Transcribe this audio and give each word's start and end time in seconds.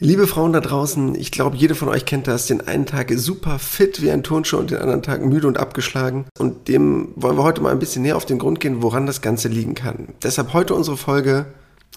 Liebe 0.00 0.28
Frauen 0.28 0.52
da 0.52 0.60
draußen, 0.60 1.16
ich 1.16 1.32
glaube, 1.32 1.56
jede 1.56 1.74
von 1.74 1.88
euch 1.88 2.04
kennt 2.04 2.28
das, 2.28 2.46
den 2.46 2.60
einen 2.60 2.86
Tag 2.86 3.10
super 3.16 3.58
fit 3.58 4.00
wie 4.00 4.12
ein 4.12 4.22
Turnschuh 4.22 4.56
und 4.56 4.70
den 4.70 4.78
anderen 4.78 5.02
Tag 5.02 5.24
müde 5.24 5.48
und 5.48 5.58
abgeschlagen. 5.58 6.26
Und 6.38 6.68
dem 6.68 7.08
wollen 7.16 7.36
wir 7.36 7.42
heute 7.42 7.60
mal 7.60 7.72
ein 7.72 7.80
bisschen 7.80 8.02
näher 8.02 8.16
auf 8.16 8.24
den 8.24 8.38
Grund 8.38 8.60
gehen, 8.60 8.80
woran 8.80 9.06
das 9.06 9.22
Ganze 9.22 9.48
liegen 9.48 9.74
kann. 9.74 10.10
Deshalb 10.22 10.52
heute 10.52 10.74
unsere 10.74 10.96
Folge 10.96 11.46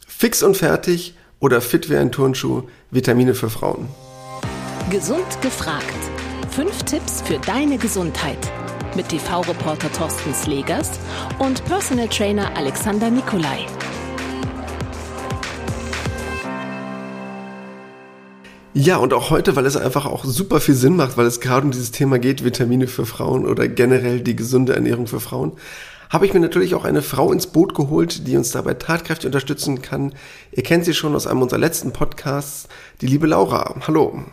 Fix 0.08 0.42
und 0.42 0.58
fertig 0.58 1.14
oder 1.40 1.62
fit 1.62 1.92
wie 1.92 1.98
ein 1.98 2.12
Turnschuh, 2.12 2.64
Vitamine 2.90 3.36
für 3.36 3.52
Frauen. 3.52 3.88
Gesund 4.89 5.39
gefragt. 5.43 5.86
Fünf 6.49 6.81
Tipps 6.83 7.21
für 7.21 7.38
deine 7.38 7.77
Gesundheit. 7.77 8.39
Mit 8.95 9.09
TV-Reporter 9.09 9.91
Thorsten 9.93 10.33
Slegers 10.33 10.89
und 11.38 11.63
Personal 11.65 12.07
Trainer 12.07 12.57
Alexander 12.57 13.11
Nikolai. 13.11 13.68
Ja, 18.74 18.98
und 18.98 19.14
auch 19.14 19.30
heute, 19.32 19.57
weil 19.57 19.66
es 19.66 19.75
einfach 19.75 20.06
auch 20.06 20.24
super 20.24 20.61
viel 20.61 20.75
Sinn 20.75 20.96
macht, 20.96 21.18
weil 21.18 21.25
es 21.25 21.42
gerade 21.42 21.66
um 21.66 21.71
dieses 21.71 21.92
Thema 21.92 22.20
geht, 22.20 22.46
Vitamine 22.46 22.88
für 22.88 23.06
Frauen 23.06 23.46
oder 23.46 23.68
generell 23.68 24.21
die 24.21 24.36
gesunde 24.36 24.74
Ernährung 24.74 25.07
für 25.07 25.20
Frauen, 25.20 25.54
habe 26.10 26.25
ich 26.25 26.34
mir 26.34 26.39
natürlich 26.39 26.74
auch 26.74 26.86
eine 26.86 27.02
Frau 27.02 27.34
ins 27.34 27.48
Boot 27.48 27.76
geholt, 27.76 28.28
die 28.28 28.38
uns 28.38 28.52
dabei 28.52 28.76
tatkräftig 28.76 29.26
unterstützen 29.26 29.82
kann. 29.82 30.14
Ihr 30.54 30.64
kennt 30.64 30.86
sie 30.86 30.93
schon 30.93 31.15
aus 31.15 31.28
einem 31.28 31.42
unserer 31.42 31.60
letzten 31.60 31.92
Podcasts, 31.92 32.70
die 33.02 33.08
liebe 33.08 33.28
Laura. 33.28 33.76
Hallo. 33.88 34.23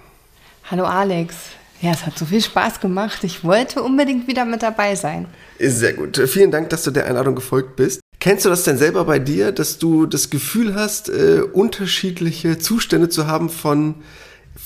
Hallo 0.71 0.85
Alex. 0.85 1.35
Ja, 1.81 1.91
es 1.93 2.07
hat 2.07 2.17
so 2.17 2.25
viel 2.25 2.41
Spaß 2.41 2.81
gemacht. 2.81 3.25
Ich 3.25 3.43
wollte 3.43 3.83
unbedingt 3.83 4.29
wieder 4.29 4.45
mit 4.45 4.63
dabei 4.63 4.95
sein. 4.95 5.27
Sehr 5.59 5.95
gut. 5.95 6.17
Vielen 6.29 6.51
Dank, 6.53 6.71
dass 6.71 6.85
du 6.85 6.93
der 6.93 7.07
Einladung 7.07 7.35
gefolgt 7.35 7.77
bist. 7.77 8.01
Kennst 8.21 8.45
du 8.45 8.49
das 8.49 8.65
denn 8.65 8.79
selber 8.79 9.05
bei 9.05 9.19
dir, 9.19 9.53
dass 9.53 9.79
du 9.79 10.07
das 10.07 10.31
Gefühl 10.31 10.75
hast, 10.75 11.09
äh, 11.09 11.41
unterschiedliche 11.53 12.59
Zustände 12.59 13.09
zu 13.09 13.29
haben 13.29 13.49
von 13.49 13.97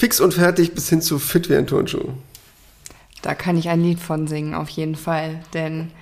fix 0.02 0.18
und 0.18 0.34
fertig 0.34 0.72
bis 0.72 0.88
hin 0.88 1.00
zu 1.00 1.20
fit 1.20 1.48
wie 1.48 1.54
ein 1.54 1.68
Turnschuh. 1.68 2.08
Da 3.22 3.36
kann 3.36 3.56
ich 3.56 3.68
ein 3.68 3.80
Lied 3.80 4.00
von 4.00 4.26
singen, 4.26 4.52
auf 4.52 4.68
jeden 4.68 4.96
Fall. 4.96 5.38
Denn 5.54 5.92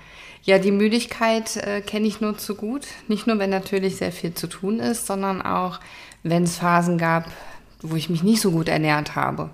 ja, 0.43 0.59
die 0.59 0.71
Müdigkeit 0.71 1.59
äh, 1.59 1.83
kenne 1.83 2.07
ich 2.07 2.23
nur 2.23 2.39
zu 2.39 2.55
gut. 2.55 2.87
Nicht 3.09 3.27
nur, 3.27 3.39
wenn 3.39 3.51
natürlich 3.51 3.97
sehr 3.97 4.11
viel 4.11 4.33
zu 4.33 4.47
tun 4.47 4.81
ist, 4.81 5.07
sondern 5.07 5.43
auch, 5.43 5.81
wenn 6.23 6.45
es 6.45 6.57
Phasen 6.57 6.97
gab, 6.97 7.31
wo 7.83 7.95
ich 7.95 8.09
mich 8.09 8.23
nicht 8.23 8.41
so 8.41 8.53
gut 8.53 8.71
ernährt 8.71 9.17
habe. 9.17 9.51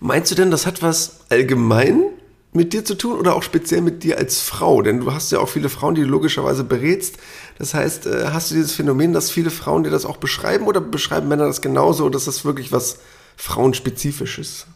Meinst 0.00 0.30
du 0.30 0.34
denn, 0.34 0.50
das 0.50 0.66
hat 0.66 0.82
was 0.82 1.20
allgemein 1.30 2.02
mit 2.52 2.72
dir 2.72 2.84
zu 2.84 2.94
tun 2.94 3.18
oder 3.18 3.34
auch 3.34 3.42
speziell 3.42 3.80
mit 3.80 4.02
dir 4.02 4.18
als 4.18 4.40
Frau? 4.40 4.82
Denn 4.82 5.00
du 5.00 5.12
hast 5.12 5.32
ja 5.32 5.38
auch 5.38 5.48
viele 5.48 5.68
Frauen, 5.68 5.94
die 5.94 6.02
du 6.02 6.08
logischerweise 6.08 6.64
berätst. 6.64 7.18
Das 7.58 7.74
heißt, 7.74 8.06
äh, 8.06 8.28
hast 8.32 8.50
du 8.50 8.54
dieses 8.54 8.72
Phänomen, 8.72 9.12
dass 9.12 9.30
viele 9.30 9.50
Frauen 9.50 9.84
dir 9.84 9.90
das 9.90 10.04
auch 10.04 10.16
beschreiben 10.16 10.66
oder 10.66 10.80
beschreiben 10.80 11.28
Männer 11.28 11.46
das 11.46 11.60
genauso 11.60 12.04
oder 12.04 12.16
ist 12.16 12.28
das 12.28 12.44
wirklich 12.44 12.72
was 12.72 13.00
Frauenspezifisches? 13.36 14.66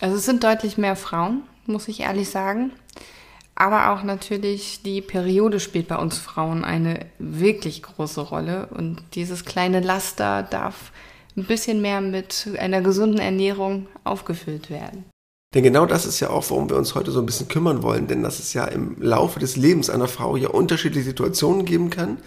Also 0.00 0.16
es 0.16 0.24
sind 0.24 0.44
deutlich 0.44 0.76
mehr 0.76 0.96
Frauen, 0.96 1.42
muss 1.66 1.88
ich 1.88 2.00
ehrlich 2.00 2.28
sagen. 2.28 2.72
Aber 3.54 3.90
auch 3.90 4.02
natürlich 4.02 4.82
die 4.82 5.00
Periode 5.00 5.60
spielt 5.60 5.88
bei 5.88 5.96
uns 5.96 6.18
Frauen 6.18 6.62
eine 6.62 7.06
wirklich 7.18 7.82
große 7.82 8.20
Rolle. 8.20 8.66
Und 8.66 9.02
dieses 9.14 9.46
kleine 9.46 9.80
Laster 9.80 10.42
darf 10.42 10.92
ein 11.36 11.44
bisschen 11.44 11.80
mehr 11.80 12.02
mit 12.02 12.48
einer 12.58 12.82
gesunden 12.82 13.18
Ernährung 13.18 13.88
aufgefüllt 14.04 14.68
werden. 14.68 15.06
Denn 15.54 15.62
genau 15.62 15.86
das 15.86 16.06
ist 16.06 16.20
ja 16.20 16.30
auch, 16.30 16.50
worum 16.50 16.68
wir 16.68 16.76
uns 16.76 16.94
heute 16.94 17.10
so 17.10 17.20
ein 17.20 17.26
bisschen 17.26 17.48
kümmern 17.48 17.82
wollen, 17.82 18.08
denn 18.08 18.22
dass 18.22 18.40
es 18.40 18.52
ja 18.52 18.64
im 18.66 19.00
Laufe 19.00 19.38
des 19.38 19.56
Lebens 19.56 19.88
einer 19.88 20.08
Frau 20.08 20.36
ja 20.36 20.48
unterschiedliche 20.48 21.06
Situationen 21.06 21.64
geben 21.64 21.90
kann, 21.90 22.18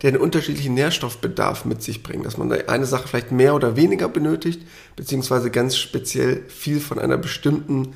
die 0.00 0.06
einen 0.06 0.18
unterschiedlichen 0.18 0.74
Nährstoffbedarf 0.74 1.64
mit 1.64 1.82
sich 1.82 2.02
bringen, 2.02 2.22
dass 2.22 2.36
man 2.36 2.52
eine 2.52 2.86
Sache 2.86 3.08
vielleicht 3.08 3.32
mehr 3.32 3.54
oder 3.54 3.76
weniger 3.76 4.08
benötigt, 4.08 4.62
beziehungsweise 4.94 5.50
ganz 5.50 5.76
speziell 5.76 6.44
viel 6.48 6.80
von 6.80 6.98
einer 6.98 7.18
bestimmten 7.18 7.94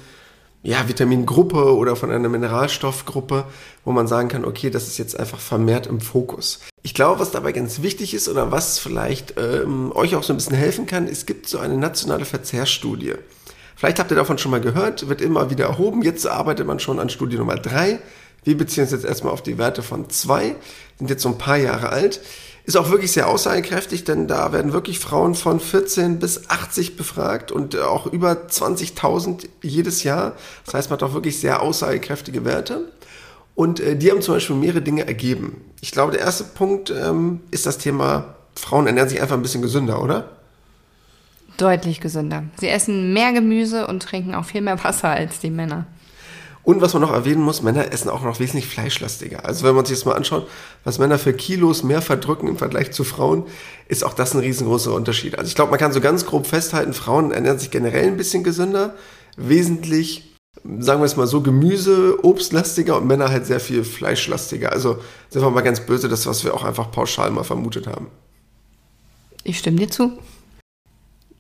ja, 0.65 0.89
Vitamingruppe 0.89 1.77
oder 1.77 1.97
von 1.97 2.11
einer 2.11 2.29
Mineralstoffgruppe, 2.29 3.45
wo 3.85 3.93
man 3.93 4.07
sagen 4.07 4.29
kann, 4.29 4.45
okay, 4.45 4.71
das 4.71 4.87
ist 4.87 4.99
jetzt 4.99 5.19
einfach 5.19 5.41
vermehrt 5.41 5.87
im 5.87 6.01
Fokus. 6.01 6.61
Ich 6.83 6.95
glaube, 6.95 7.21
was 7.21 7.31
dabei 7.31 7.53
ganz 7.53 7.83
wichtig 7.83 8.15
ist 8.15 8.29
oder 8.29 8.53
was 8.53 8.79
vielleicht 8.79 9.35
ähm, 9.39 9.93
euch 9.95 10.15
auch 10.15 10.23
so 10.23 10.33
ein 10.33 10.37
bisschen 10.37 10.57
helfen 10.57 10.87
kann, 10.87 11.09
es 11.09 11.27
gibt 11.27 11.49
so 11.49 11.59
eine 11.59 11.77
nationale 11.77 12.25
Verzehrstudie. 12.25 13.15
Vielleicht 13.83 13.99
habt 13.99 14.13
ihr 14.13 14.17
davon 14.17 14.39
schon 14.39 14.53
mal 14.53 14.61
gehört, 14.61 15.09
wird 15.09 15.21
immer 15.21 15.51
wieder 15.51 15.65
erhoben. 15.65 16.03
Jetzt 16.03 16.25
arbeitet 16.25 16.69
man 16.69 16.79
schon 16.79 17.01
an 17.01 17.09
Studie 17.09 17.37
Nummer 17.37 17.57
3. 17.57 17.99
Wir 18.45 18.57
beziehen 18.57 18.85
uns 18.85 18.93
jetzt 18.93 19.05
erstmal 19.05 19.33
auf 19.33 19.43
die 19.43 19.59
Werte 19.59 19.83
von 19.83 20.09
2, 20.09 20.55
sind 21.01 21.11
jetzt 21.11 21.25
so 21.25 21.31
ein 21.31 21.37
paar 21.37 21.57
Jahre 21.57 21.89
alt. 21.89 22.21
Ist 22.65 22.77
auch 22.77 22.91
wirklich 22.91 23.11
sehr 23.11 23.27
aussagekräftig, 23.27 24.05
denn 24.05 24.29
da 24.29 24.53
werden 24.53 24.73
wirklich 24.73 25.01
Frauen 25.01 25.35
von 25.35 25.59
14 25.59 26.21
bis 26.21 26.49
80 26.49 26.97
befragt 26.97 27.51
und 27.51 27.77
auch 27.77 28.07
über 28.07 28.47
20.000 28.49 29.49
jedes 29.63 30.05
Jahr. 30.05 30.37
Das 30.65 30.75
heißt, 30.75 30.91
man 30.91 31.01
hat 31.01 31.03
auch 31.03 31.15
wirklich 31.15 31.41
sehr 31.41 31.61
aussagekräftige 31.61 32.45
Werte. 32.45 32.93
Und 33.57 33.81
äh, 33.81 33.97
die 33.97 34.13
haben 34.13 34.23
zum 34.23 34.35
Beispiel 34.35 34.55
mehrere 34.55 34.83
Dinge 34.83 35.09
ergeben. 35.09 35.61
Ich 35.81 35.91
glaube, 35.91 36.13
der 36.13 36.21
erste 36.21 36.45
Punkt 36.45 36.91
ähm, 36.97 37.41
ist 37.51 37.67
das 37.67 37.79
Thema, 37.79 38.37
Frauen 38.55 38.87
ernähren 38.87 39.09
sich 39.09 39.21
einfach 39.21 39.35
ein 39.35 39.43
bisschen 39.43 39.61
gesünder, 39.61 40.01
oder? 40.01 40.42
Deutlich 41.63 42.01
gesünder. 42.01 42.43
Sie 42.57 42.67
essen 42.67 43.13
mehr 43.13 43.33
Gemüse 43.33 43.87
und 43.87 44.03
trinken 44.03 44.35
auch 44.35 44.45
viel 44.45 44.63
mehr 44.63 44.83
Wasser 44.83 45.11
als 45.11 45.39
die 45.39 45.51
Männer. 45.51 45.87
Und 46.65 46.81
was 46.81 46.93
man 46.93 47.03
noch 47.03 47.13
erwähnen 47.13 47.41
muss, 47.41 47.63
Männer 47.63 47.93
essen 47.93 48.09
auch 48.09 48.25
noch 48.25 48.41
wesentlich 48.41 48.67
fleischlastiger. 48.67 49.45
Also 49.45 49.65
wenn 49.65 49.77
man 49.77 49.85
sich 49.85 49.97
das 49.97 50.05
mal 50.05 50.17
anschaut, 50.17 50.49
was 50.83 50.99
Männer 50.99 51.21
für 51.21 51.33
Kilos 51.33 51.85
mehr 51.85 52.03
verdrücken 52.03 52.49
im 52.49 52.57
Vergleich 52.57 52.91
zu 52.91 53.05
Frauen, 53.05 53.45
ist 53.87 54.03
auch 54.03 54.15
das 54.15 54.35
ein 54.35 54.41
riesengroßer 54.41 54.93
Unterschied. 54.93 55.39
Also 55.39 55.47
ich 55.47 55.55
glaube, 55.55 55.71
man 55.71 55.79
kann 55.79 55.93
so 55.93 56.01
ganz 56.01 56.27
grob 56.27 56.49
festhalten, 56.49 56.95
Frauen 56.95 57.31
ernähren 57.31 57.61
sich 57.61 57.71
generell 57.71 58.09
ein 58.09 58.17
bisschen 58.17 58.43
gesünder, 58.43 58.97
wesentlich, 59.37 60.35
sagen 60.81 61.01
wir 61.01 61.07
es 61.07 61.17
mal 61.17 61.29
so, 61.29 61.43
Gemüse, 61.43 62.19
Obstlastiger 62.25 62.97
und 62.97 63.07
Männer 63.07 63.29
halt 63.31 63.47
sehr 63.47 63.61
viel 63.61 63.85
fleischlastiger. 63.85 64.73
Also 64.73 64.99
sind 65.31 65.43
wir 65.43 65.51
mal 65.51 65.61
ganz 65.61 65.79
böse, 65.79 66.09
das, 66.09 66.27
was 66.27 66.43
wir 66.43 66.55
auch 66.55 66.65
einfach 66.65 66.91
pauschal 66.91 67.31
mal 67.31 67.45
vermutet 67.45 67.87
haben. 67.87 68.09
Ich 69.45 69.59
stimme 69.59 69.79
dir 69.79 69.91
zu. 69.91 70.19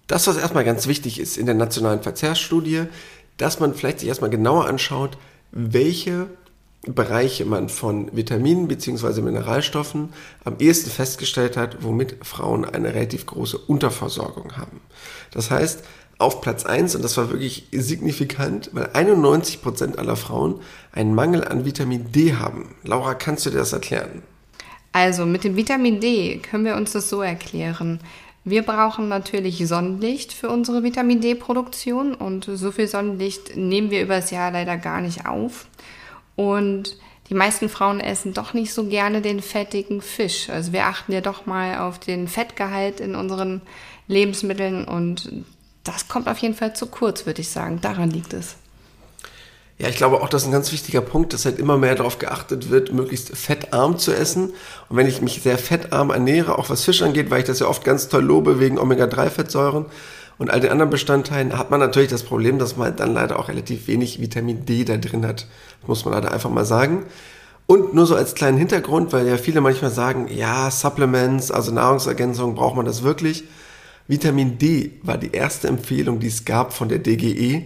Das, 0.06 0.26
was 0.26 0.36
erstmal 0.36 0.64
ganz 0.64 0.86
wichtig 0.86 1.18
ist 1.18 1.36
in 1.36 1.46
der 1.46 1.54
nationalen 1.54 2.02
Verzehrsstudie, 2.02 2.84
dass 3.36 3.60
man 3.60 3.74
vielleicht 3.74 4.00
sich 4.00 4.08
erstmal 4.08 4.30
genauer 4.30 4.66
anschaut, 4.66 5.16
welche 5.52 6.28
Bereiche 6.84 7.44
man 7.44 7.68
von 7.68 8.14
Vitaminen 8.14 8.66
bzw. 8.66 9.20
Mineralstoffen 9.20 10.12
am 10.44 10.56
ehesten 10.58 10.90
festgestellt 10.90 11.56
hat, 11.56 11.84
womit 11.84 12.16
Frauen 12.22 12.64
eine 12.64 12.92
relativ 12.92 13.26
große 13.26 13.56
Unterversorgung 13.56 14.56
haben. 14.56 14.80
Das 15.30 15.50
heißt, 15.52 15.84
auf 16.18 16.40
Platz 16.40 16.66
1, 16.66 16.96
und 16.96 17.02
das 17.02 17.16
war 17.16 17.30
wirklich 17.30 17.68
signifikant, 17.70 18.70
weil 18.72 18.90
91 18.94 19.62
Prozent 19.62 19.98
aller 19.98 20.16
Frauen 20.16 20.60
einen 20.90 21.14
Mangel 21.14 21.44
an 21.44 21.64
Vitamin 21.64 22.10
D 22.10 22.34
haben. 22.34 22.74
Laura, 22.82 23.14
kannst 23.14 23.46
du 23.46 23.50
dir 23.50 23.58
das 23.58 23.72
erklären? 23.72 24.22
Also 24.90 25.24
mit 25.24 25.44
dem 25.44 25.56
Vitamin 25.56 26.00
D 26.00 26.38
können 26.38 26.64
wir 26.64 26.76
uns 26.76 26.92
das 26.92 27.08
so 27.08 27.22
erklären. 27.22 28.00
Wir 28.44 28.62
brauchen 28.62 29.08
natürlich 29.08 29.66
Sonnenlicht 29.68 30.32
für 30.32 30.48
unsere 30.48 30.82
Vitamin 30.82 31.20
D-Produktion 31.20 32.14
und 32.14 32.44
so 32.44 32.72
viel 32.72 32.88
Sonnenlicht 32.88 33.56
nehmen 33.56 33.90
wir 33.90 34.02
übers 34.02 34.30
Jahr 34.32 34.50
leider 34.50 34.76
gar 34.76 35.00
nicht 35.00 35.26
auf. 35.26 35.66
Und 36.34 36.96
die 37.28 37.34
meisten 37.34 37.68
Frauen 37.68 38.00
essen 38.00 38.34
doch 38.34 38.52
nicht 38.52 38.74
so 38.74 38.84
gerne 38.86 39.22
den 39.22 39.40
fettigen 39.40 40.02
Fisch. 40.02 40.50
Also 40.50 40.72
wir 40.72 40.86
achten 40.86 41.12
ja 41.12 41.20
doch 41.20 41.46
mal 41.46 41.78
auf 41.78 42.00
den 42.00 42.26
Fettgehalt 42.26 42.98
in 42.98 43.14
unseren 43.14 43.62
Lebensmitteln 44.08 44.84
und 44.84 45.44
das 45.84 46.08
kommt 46.08 46.28
auf 46.28 46.38
jeden 46.38 46.54
Fall 46.54 46.74
zu 46.74 46.86
kurz, 46.86 47.26
würde 47.26 47.40
ich 47.40 47.48
sagen. 47.48 47.80
Daran 47.80 48.10
liegt 48.10 48.32
es. 48.32 48.56
Ja, 49.78 49.88
ich 49.88 49.96
glaube 49.96 50.20
auch, 50.20 50.28
das 50.28 50.42
ist 50.42 50.48
ein 50.48 50.52
ganz 50.52 50.70
wichtiger 50.70 51.00
Punkt, 51.00 51.32
dass 51.32 51.44
halt 51.44 51.58
immer 51.58 51.76
mehr 51.76 51.94
darauf 51.94 52.18
geachtet 52.18 52.70
wird, 52.70 52.92
möglichst 52.92 53.36
fettarm 53.36 53.98
zu 53.98 54.12
essen. 54.12 54.52
Und 54.88 54.96
wenn 54.96 55.08
ich 55.08 55.22
mich 55.22 55.42
sehr 55.42 55.58
fettarm 55.58 56.10
ernähre, 56.10 56.58
auch 56.58 56.70
was 56.70 56.84
Fisch 56.84 57.02
angeht, 57.02 57.30
weil 57.30 57.40
ich 57.40 57.46
das 57.46 57.58
ja 57.58 57.66
oft 57.66 57.84
ganz 57.84 58.08
toll 58.08 58.22
lobe 58.22 58.60
wegen 58.60 58.78
Omega-3-Fettsäuren 58.78 59.86
und 60.38 60.50
all 60.50 60.60
den 60.60 60.70
anderen 60.70 60.90
Bestandteilen, 60.90 61.58
hat 61.58 61.70
man 61.70 61.80
natürlich 61.80 62.10
das 62.10 62.22
Problem, 62.22 62.58
dass 62.58 62.76
man 62.76 62.94
dann 62.96 63.14
leider 63.14 63.38
auch 63.38 63.48
relativ 63.48 63.88
wenig 63.88 64.20
Vitamin 64.20 64.66
D 64.66 64.84
da 64.84 64.98
drin 64.98 65.26
hat. 65.26 65.46
Das 65.80 65.88
muss 65.88 66.04
man 66.04 66.14
leider 66.14 66.32
einfach 66.32 66.50
mal 66.50 66.64
sagen. 66.64 67.04
Und 67.66 67.94
nur 67.94 68.06
so 68.06 68.14
als 68.14 68.34
kleinen 68.34 68.58
Hintergrund, 68.58 69.12
weil 69.12 69.26
ja 69.26 69.36
viele 69.36 69.60
manchmal 69.60 69.90
sagen, 69.90 70.28
ja, 70.28 70.70
Supplements, 70.70 71.50
also 71.50 71.72
Nahrungsergänzung, 71.72 72.54
braucht 72.54 72.76
man 72.76 72.84
das 72.84 73.02
wirklich? 73.02 73.44
Vitamin 74.06 74.58
D 74.58 74.92
war 75.02 75.16
die 75.16 75.32
erste 75.32 75.68
Empfehlung, 75.68 76.20
die 76.20 76.26
es 76.26 76.44
gab 76.44 76.72
von 76.72 76.88
der 76.88 76.98
DGE 76.98 77.64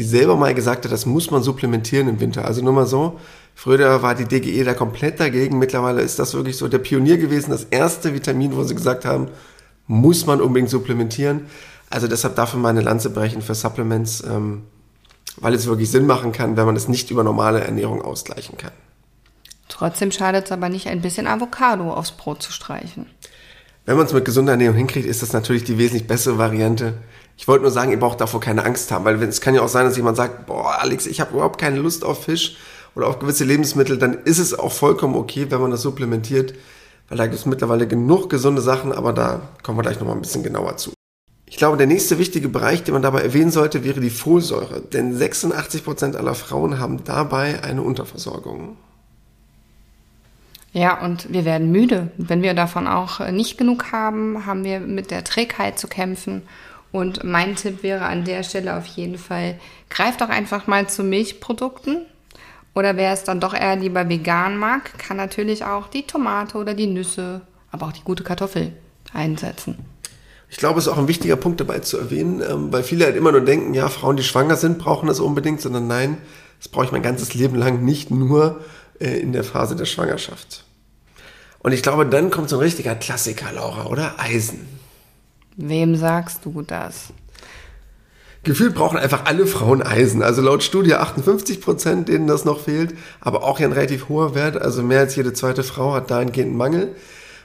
die 0.00 0.06
selber 0.06 0.34
mal 0.34 0.54
gesagt 0.54 0.86
hat, 0.86 0.92
das 0.92 1.04
muss 1.04 1.30
man 1.30 1.42
supplementieren 1.42 2.08
im 2.08 2.20
Winter. 2.20 2.46
Also 2.46 2.64
nur 2.64 2.72
mal 2.72 2.86
so, 2.86 3.20
früher 3.54 4.00
war 4.00 4.14
die 4.14 4.24
DGE 4.24 4.64
da 4.64 4.72
komplett 4.72 5.20
dagegen. 5.20 5.58
Mittlerweile 5.58 6.00
ist 6.00 6.18
das 6.18 6.32
wirklich 6.32 6.56
so 6.56 6.68
der 6.68 6.78
Pionier 6.78 7.18
gewesen, 7.18 7.50
das 7.50 7.64
erste 7.64 8.14
Vitamin, 8.14 8.56
wo 8.56 8.64
sie 8.64 8.74
gesagt 8.74 9.04
haben, 9.04 9.28
muss 9.86 10.24
man 10.24 10.40
unbedingt 10.40 10.70
supplementieren. 10.70 11.48
Also 11.90 12.08
deshalb 12.08 12.34
darf 12.34 12.54
man 12.54 12.62
meine 12.62 12.80
Lanze 12.80 13.10
brechen 13.10 13.42
für 13.42 13.54
Supplements, 13.54 14.24
ähm, 14.24 14.62
weil 15.36 15.52
es 15.52 15.66
wirklich 15.66 15.90
Sinn 15.90 16.06
machen 16.06 16.32
kann, 16.32 16.56
wenn 16.56 16.64
man 16.64 16.76
es 16.76 16.88
nicht 16.88 17.10
über 17.10 17.22
normale 17.22 17.60
Ernährung 17.60 18.00
ausgleichen 18.00 18.56
kann. 18.56 18.72
Trotzdem 19.68 20.12
schadet 20.12 20.46
es 20.46 20.52
aber 20.52 20.70
nicht, 20.70 20.86
ein 20.86 21.02
bisschen 21.02 21.26
Avocado 21.26 21.92
aufs 21.92 22.12
Brot 22.12 22.42
zu 22.42 22.52
streichen. 22.52 23.04
Wenn 23.84 23.98
man 23.98 24.06
es 24.06 24.14
mit 24.14 24.24
gesunder 24.24 24.52
Ernährung 24.52 24.76
hinkriegt, 24.76 25.06
ist 25.06 25.20
das 25.20 25.34
natürlich 25.34 25.64
die 25.64 25.76
wesentlich 25.76 26.06
bessere 26.06 26.38
Variante. 26.38 26.94
Ich 27.40 27.48
wollte 27.48 27.62
nur 27.62 27.70
sagen, 27.70 27.90
ihr 27.90 27.98
braucht 27.98 28.20
davor 28.20 28.38
keine 28.38 28.66
Angst 28.66 28.92
haben, 28.92 29.06
weil 29.06 29.20
es 29.22 29.40
kann 29.40 29.54
ja 29.54 29.62
auch 29.62 29.68
sein, 29.68 29.86
dass 29.86 29.96
jemand 29.96 30.14
sagt, 30.18 30.44
boah, 30.44 30.78
Alex, 30.78 31.06
ich 31.06 31.22
habe 31.22 31.32
überhaupt 31.32 31.58
keine 31.58 31.78
Lust 31.78 32.04
auf 32.04 32.24
Fisch 32.24 32.58
oder 32.94 33.06
auf 33.06 33.18
gewisse 33.18 33.44
Lebensmittel, 33.44 33.96
dann 33.96 34.12
ist 34.12 34.38
es 34.38 34.56
auch 34.56 34.70
vollkommen 34.70 35.14
okay, 35.14 35.46
wenn 35.48 35.58
man 35.58 35.70
das 35.70 35.80
supplementiert, 35.80 36.52
weil 37.08 37.16
da 37.16 37.24
gibt 37.24 37.38
es 37.38 37.46
mittlerweile 37.46 37.88
genug 37.88 38.28
gesunde 38.28 38.60
Sachen, 38.60 38.92
aber 38.92 39.14
da 39.14 39.40
kommen 39.62 39.78
wir 39.78 39.82
gleich 39.82 39.98
nochmal 39.98 40.16
ein 40.16 40.20
bisschen 40.20 40.42
genauer 40.42 40.76
zu. 40.76 40.92
Ich 41.46 41.56
glaube, 41.56 41.78
der 41.78 41.86
nächste 41.86 42.18
wichtige 42.18 42.50
Bereich, 42.50 42.84
den 42.84 42.92
man 42.92 43.00
dabei 43.00 43.22
erwähnen 43.22 43.50
sollte, 43.50 43.84
wäre 43.84 44.00
die 44.00 44.10
Folsäure, 44.10 44.82
denn 44.82 45.16
86 45.16 45.82
Prozent 45.82 46.16
aller 46.16 46.34
Frauen 46.34 46.78
haben 46.78 47.04
dabei 47.04 47.64
eine 47.64 47.80
Unterversorgung. 47.80 48.76
Ja, 50.74 51.02
und 51.02 51.32
wir 51.32 51.46
werden 51.46 51.72
müde. 51.72 52.10
Wenn 52.18 52.42
wir 52.42 52.52
davon 52.52 52.86
auch 52.86 53.26
nicht 53.30 53.56
genug 53.56 53.92
haben, 53.92 54.44
haben 54.44 54.62
wir 54.62 54.78
mit 54.78 55.10
der 55.10 55.24
Trägheit 55.24 55.78
zu 55.78 55.88
kämpfen. 55.88 56.42
Und 56.92 57.24
mein 57.24 57.56
Tipp 57.56 57.82
wäre 57.82 58.06
an 58.06 58.24
der 58.24 58.42
Stelle 58.42 58.76
auf 58.76 58.86
jeden 58.86 59.18
Fall, 59.18 59.58
greift 59.90 60.20
doch 60.20 60.28
einfach 60.28 60.66
mal 60.66 60.88
zu 60.88 61.04
Milchprodukten. 61.04 62.06
Oder 62.74 62.96
wer 62.96 63.12
es 63.12 63.24
dann 63.24 63.40
doch 63.40 63.54
eher 63.54 63.76
lieber 63.76 64.08
vegan 64.08 64.56
mag, 64.56 64.98
kann 64.98 65.16
natürlich 65.16 65.64
auch 65.64 65.88
die 65.88 66.06
Tomate 66.06 66.58
oder 66.58 66.74
die 66.74 66.86
Nüsse, 66.86 67.42
aber 67.72 67.86
auch 67.86 67.92
die 67.92 68.04
gute 68.04 68.22
Kartoffel 68.22 68.72
einsetzen. 69.12 69.78
Ich 70.48 70.56
glaube, 70.56 70.78
es 70.78 70.86
ist 70.86 70.92
auch 70.92 70.98
ein 70.98 71.08
wichtiger 71.08 71.36
Punkt 71.36 71.60
dabei 71.60 71.78
zu 71.78 71.96
erwähnen, 71.98 72.42
ähm, 72.48 72.72
weil 72.72 72.82
viele 72.82 73.04
halt 73.04 73.16
immer 73.16 73.32
nur 73.32 73.40
denken, 73.40 73.72
ja, 73.72 73.88
Frauen, 73.88 74.16
die 74.16 74.24
schwanger 74.24 74.56
sind, 74.56 74.78
brauchen 74.78 75.06
das 75.06 75.20
unbedingt, 75.20 75.60
sondern 75.60 75.86
nein, 75.86 76.18
das 76.58 76.68
brauche 76.68 76.86
ich 76.86 76.92
mein 76.92 77.02
ganzes 77.02 77.34
Leben 77.34 77.56
lang 77.56 77.84
nicht 77.84 78.10
nur 78.10 78.60
äh, 79.00 79.18
in 79.20 79.32
der 79.32 79.44
Phase 79.44 79.76
der 79.76 79.84
Schwangerschaft. 79.84 80.64
Und 81.60 81.72
ich 81.72 81.82
glaube, 81.82 82.06
dann 82.06 82.30
kommt 82.30 82.48
so 82.48 82.56
ein 82.56 82.62
richtiger 82.62 82.94
Klassiker, 82.96 83.52
Laura, 83.52 83.86
oder? 83.86 84.14
Eisen. 84.18 84.79
Wem 85.56 85.96
sagst 85.96 86.44
du 86.44 86.62
das? 86.62 87.12
Gefühlt 88.42 88.74
brauchen 88.74 88.98
einfach 88.98 89.26
alle 89.26 89.46
Frauen 89.46 89.82
Eisen. 89.82 90.22
Also 90.22 90.40
laut 90.40 90.62
Studie 90.62 90.94
58 90.94 91.60
Prozent, 91.60 92.08
denen 92.08 92.26
das 92.26 92.46
noch 92.46 92.60
fehlt, 92.60 92.94
aber 93.20 93.44
auch 93.44 93.60
ja 93.60 93.66
ein 93.66 93.72
relativ 93.72 94.08
hoher 94.08 94.34
Wert. 94.34 94.60
Also 94.60 94.82
mehr 94.82 95.00
als 95.00 95.14
jede 95.14 95.34
zweite 95.34 95.62
Frau 95.62 95.92
hat 95.92 96.10
dahingehend 96.10 96.48
einen 96.48 96.56
Mangel. 96.56 96.94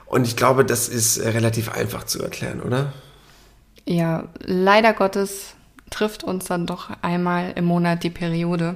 Und 0.06 0.26
ich 0.26 0.38
glaube, 0.38 0.64
das 0.64 0.88
ist 0.88 1.18
äh, 1.18 1.30
relativ 1.30 1.72
einfach 1.72 2.06
zu 2.06 2.22
erklären, 2.22 2.62
oder? 2.62 2.94
Ja, 3.86 4.30
leider 4.40 4.94
Gottes 4.94 5.56
trifft 5.90 6.24
uns 6.24 6.46
dann 6.46 6.66
doch 6.66 6.90
einmal 7.02 7.54
im 7.56 7.66
Monat 7.66 8.04
die 8.04 8.10
Periode. 8.10 8.76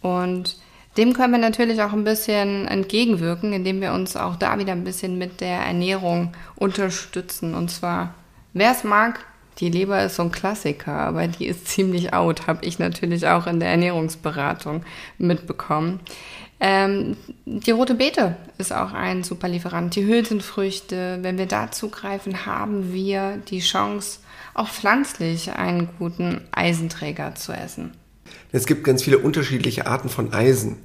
Und 0.00 0.56
dem 0.96 1.12
können 1.12 1.32
wir 1.32 1.38
natürlich 1.38 1.82
auch 1.82 1.92
ein 1.92 2.04
bisschen 2.04 2.66
entgegenwirken, 2.66 3.52
indem 3.52 3.80
wir 3.80 3.92
uns 3.92 4.16
auch 4.16 4.36
da 4.36 4.58
wieder 4.58 4.72
ein 4.72 4.84
bisschen 4.84 5.18
mit 5.18 5.40
der 5.40 5.58
Ernährung 5.58 6.32
unterstützen. 6.56 7.54
Und 7.54 7.70
zwar, 7.70 8.14
wer 8.52 8.72
es 8.72 8.84
mag, 8.84 9.24
die 9.58 9.70
Leber 9.70 10.04
ist 10.04 10.16
so 10.16 10.22
ein 10.22 10.32
Klassiker, 10.32 10.92
aber 10.92 11.26
die 11.26 11.46
ist 11.46 11.66
ziemlich 11.66 12.12
out, 12.12 12.46
habe 12.46 12.64
ich 12.64 12.78
natürlich 12.78 13.26
auch 13.26 13.46
in 13.46 13.58
der 13.60 13.70
Ernährungsberatung 13.70 14.84
mitbekommen. 15.18 16.00
Ähm, 16.60 17.16
die 17.44 17.70
rote 17.70 17.94
Beete 17.94 18.36
ist 18.58 18.72
auch 18.72 18.92
ein 18.92 19.22
super 19.22 19.48
Lieferant. 19.48 19.94
Die 19.94 20.06
Hülsenfrüchte, 20.06 21.18
wenn 21.22 21.38
wir 21.38 21.46
da 21.46 21.70
zugreifen, 21.70 22.46
haben 22.46 22.92
wir 22.92 23.38
die 23.48 23.60
Chance, 23.60 24.20
auch 24.54 24.68
pflanzlich 24.68 25.52
einen 25.52 25.88
guten 25.98 26.40
Eisenträger 26.50 27.34
zu 27.34 27.52
essen. 27.52 27.92
Es 28.50 28.66
gibt 28.66 28.84
ganz 28.84 29.02
viele 29.02 29.18
unterschiedliche 29.18 29.86
Arten 29.86 30.08
von 30.08 30.32
Eisen. 30.32 30.78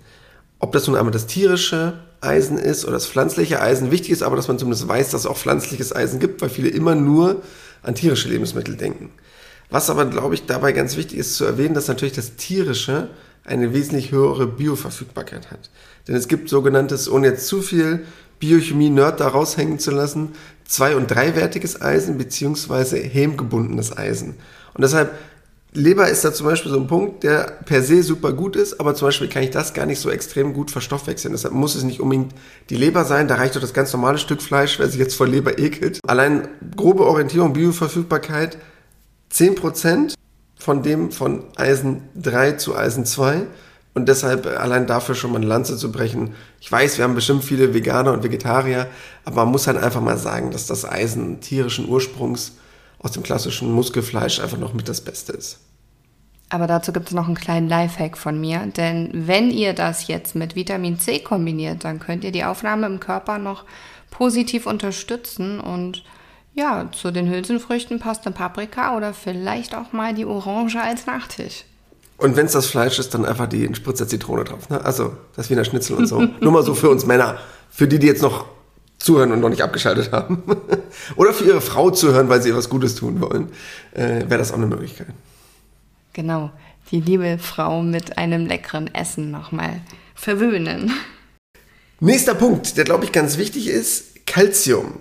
Ob 0.59 0.71
das 0.71 0.87
nun 0.87 0.95
einmal 0.95 1.11
das 1.11 1.27
tierische 1.27 1.99
Eisen 2.23 2.57
ist 2.57 2.85
oder 2.85 2.93
das 2.93 3.07
pflanzliche 3.07 3.61
Eisen. 3.61 3.91
Wichtig 3.91 4.11
ist 4.11 4.23
aber, 4.23 4.35
dass 4.35 4.47
man 4.47 4.59
zumindest 4.59 4.87
weiß, 4.87 5.11
dass 5.11 5.21
es 5.21 5.27
auch 5.27 5.37
pflanzliches 5.37 5.95
Eisen 5.95 6.19
gibt, 6.19 6.41
weil 6.41 6.49
viele 6.49 6.69
immer 6.69 6.95
nur 6.95 7.41
an 7.81 7.95
tierische 7.95 8.29
Lebensmittel 8.29 8.75
denken. 8.75 9.11
Was 9.69 9.89
aber, 9.89 10.05
glaube 10.05 10.35
ich, 10.35 10.45
dabei 10.45 10.71
ganz 10.71 10.97
wichtig 10.97 11.17
ist 11.17 11.35
zu 11.35 11.45
erwähnen, 11.45 11.73
dass 11.73 11.87
natürlich 11.87 12.13
das 12.13 12.35
tierische 12.35 13.09
eine 13.45 13.73
wesentlich 13.73 14.11
höhere 14.11 14.47
Bioverfügbarkeit 14.47 15.51
hat. 15.51 15.69
Denn 16.07 16.15
es 16.15 16.27
gibt 16.27 16.49
sogenanntes, 16.49 17.09
ohne 17.09 17.27
jetzt 17.27 17.47
zu 17.47 17.61
viel 17.61 18.05
Biochemie-Nerd 18.39 19.19
da 19.19 19.27
raushängen 19.27 19.79
zu 19.79 19.91
lassen, 19.91 20.33
zwei- 20.65 20.95
und 20.95 21.07
dreiwertiges 21.07 21.81
Eisen 21.81 22.17
beziehungsweise 22.17 22.97
hemgebundenes 22.97 23.95
Eisen. 23.95 24.35
Und 24.73 24.81
deshalb 24.81 25.11
Leber 25.75 26.07
ist 26.07 26.23
da 26.23 26.31
zum 26.31 26.45
Beispiel 26.45 26.71
so 26.71 26.79
ein 26.79 26.87
Punkt, 26.87 27.23
der 27.23 27.59
per 27.65 27.81
se 27.81 28.03
super 28.03 28.31
gut 28.31 28.55
ist, 28.55 28.79
aber 28.79 28.93
zum 28.93 29.07
Beispiel 29.07 29.27
kann 29.27 29.41
ich 29.41 29.49
das 29.49 29.73
gar 29.73 29.87
nicht 29.87 29.99
so 29.99 30.11
extrem 30.11 30.53
gut 30.53 30.69
verstoffwechseln. 30.69 31.33
Deshalb 31.33 31.53
muss 31.53 31.73
es 31.73 31.83
nicht 31.83 31.99
unbedingt 31.99 32.33
die 32.69 32.75
Leber 32.75 33.05
sein, 33.05 33.27
da 33.27 33.35
reicht 33.35 33.55
doch 33.55 33.61
das 33.61 33.73
ganz 33.73 33.91
normale 33.91 34.19
Stück 34.19 34.41
Fleisch, 34.41 34.77
wer 34.77 34.87
sich 34.87 34.99
jetzt 34.99 35.15
vor 35.15 35.27
Leber 35.27 35.57
ekelt. 35.57 35.99
Allein 36.07 36.47
grobe 36.75 37.05
Orientierung, 37.05 37.53
Bioverfügbarkeit, 37.53 38.57
10% 39.31 40.13
von 40.55 40.83
dem 40.83 41.11
von 41.11 41.45
Eisen 41.55 42.03
3 42.15 42.53
zu 42.53 42.75
Eisen 42.75 43.05
2 43.05 43.47
und 43.95 44.07
deshalb 44.07 44.45
allein 44.45 44.85
dafür 44.85 45.15
schon 45.15 45.31
mal 45.31 45.37
eine 45.37 45.47
Lanze 45.47 45.75
zu 45.77 45.91
brechen. 45.91 46.35
Ich 46.61 46.71
weiß, 46.71 46.97
wir 46.97 47.03
haben 47.03 47.15
bestimmt 47.15 47.43
viele 47.43 47.73
Veganer 47.73 48.13
und 48.13 48.23
Vegetarier, 48.23 48.87
aber 49.25 49.37
man 49.37 49.51
muss 49.51 49.65
halt 49.65 49.77
einfach 49.77 50.01
mal 50.01 50.17
sagen, 50.17 50.51
dass 50.51 50.67
das 50.67 50.85
Eisen 50.85 51.41
tierischen 51.41 51.89
Ursprungs 51.89 52.53
aus 53.03 53.11
dem 53.11 53.21
klassischen 53.21 53.71
Muskelfleisch 53.71 54.39
einfach 54.39 54.57
noch 54.57 54.73
mit 54.73 54.89
das 54.89 55.01
Beste 55.01 55.33
ist. 55.33 55.59
Aber 56.49 56.67
dazu 56.67 56.93
gibt 56.93 57.07
es 57.07 57.13
noch 57.13 57.27
einen 57.27 57.35
kleinen 57.35 57.67
Lifehack 57.67 58.17
von 58.17 58.39
mir, 58.39 58.67
denn 58.77 59.09
wenn 59.13 59.49
ihr 59.51 59.73
das 59.73 60.07
jetzt 60.07 60.35
mit 60.35 60.55
Vitamin 60.55 60.99
C 60.99 61.19
kombiniert, 61.19 61.83
dann 61.83 61.99
könnt 61.99 62.23
ihr 62.23 62.31
die 62.31 62.43
Aufnahme 62.43 62.87
im 62.87 62.99
Körper 62.99 63.37
noch 63.39 63.65
positiv 64.11 64.65
unterstützen 64.67 65.59
und 65.59 66.03
ja, 66.53 66.89
zu 66.91 67.09
den 67.09 67.29
Hülsenfrüchten 67.29 67.99
passt 67.99 68.25
eine 68.25 68.35
Paprika 68.35 68.95
oder 68.95 69.13
vielleicht 69.13 69.73
auch 69.73 69.91
mal 69.91 70.13
die 70.13 70.25
Orange 70.25 70.79
als 70.79 71.07
Nachtisch. 71.07 71.65
Und 72.17 72.35
wenn 72.35 72.45
es 72.45 72.51
das 72.51 72.67
Fleisch 72.67 72.99
ist, 72.99 73.15
dann 73.15 73.25
einfach 73.25 73.47
die 73.47 73.67
Spritze 73.73 74.07
Zitrone 74.07 74.43
drauf. 74.43 74.69
Ne? 74.69 74.79
Also 74.85 75.13
das 75.35 75.49
Wiener 75.49 75.65
Schnitzel 75.65 75.97
und 75.97 76.05
so. 76.05 76.21
Nur 76.39 76.51
mal 76.51 76.63
so 76.63 76.75
für 76.75 76.89
uns 76.89 77.07
Männer. 77.07 77.39
Für 77.71 77.87
die, 77.87 77.97
die 77.97 78.05
jetzt 78.05 78.21
noch 78.21 78.45
zuhören 79.03 79.33
und 79.33 79.41
noch 79.41 79.49
nicht 79.49 79.61
abgeschaltet 79.61 80.11
haben. 80.11 80.43
Oder 81.17 81.33
für 81.33 81.43
ihre 81.43 81.61
Frau 81.61 81.91
zuhören, 81.91 82.29
weil 82.29 82.41
sie 82.41 82.49
ihr 82.49 82.55
was 82.55 82.69
Gutes 82.69 82.95
tun 82.95 83.19
wollen, 83.19 83.49
äh, 83.91 84.21
wäre 84.29 84.37
das 84.37 84.51
auch 84.51 84.57
eine 84.57 84.65
Möglichkeit. 84.65 85.07
Genau, 86.13 86.51
die 86.91 87.01
liebe 87.01 87.37
Frau 87.37 87.81
mit 87.81 88.17
einem 88.17 88.45
leckeren 88.45 88.93
Essen 88.95 89.29
nochmal 89.29 89.81
verwöhnen. 90.15 90.91
Nächster 91.99 92.33
Punkt, 92.33 92.77
der 92.77 92.85
glaube 92.85 93.03
ich 93.03 93.11
ganz 93.11 93.37
wichtig 93.37 93.67
ist, 93.67 94.25
Calcium. 94.25 94.99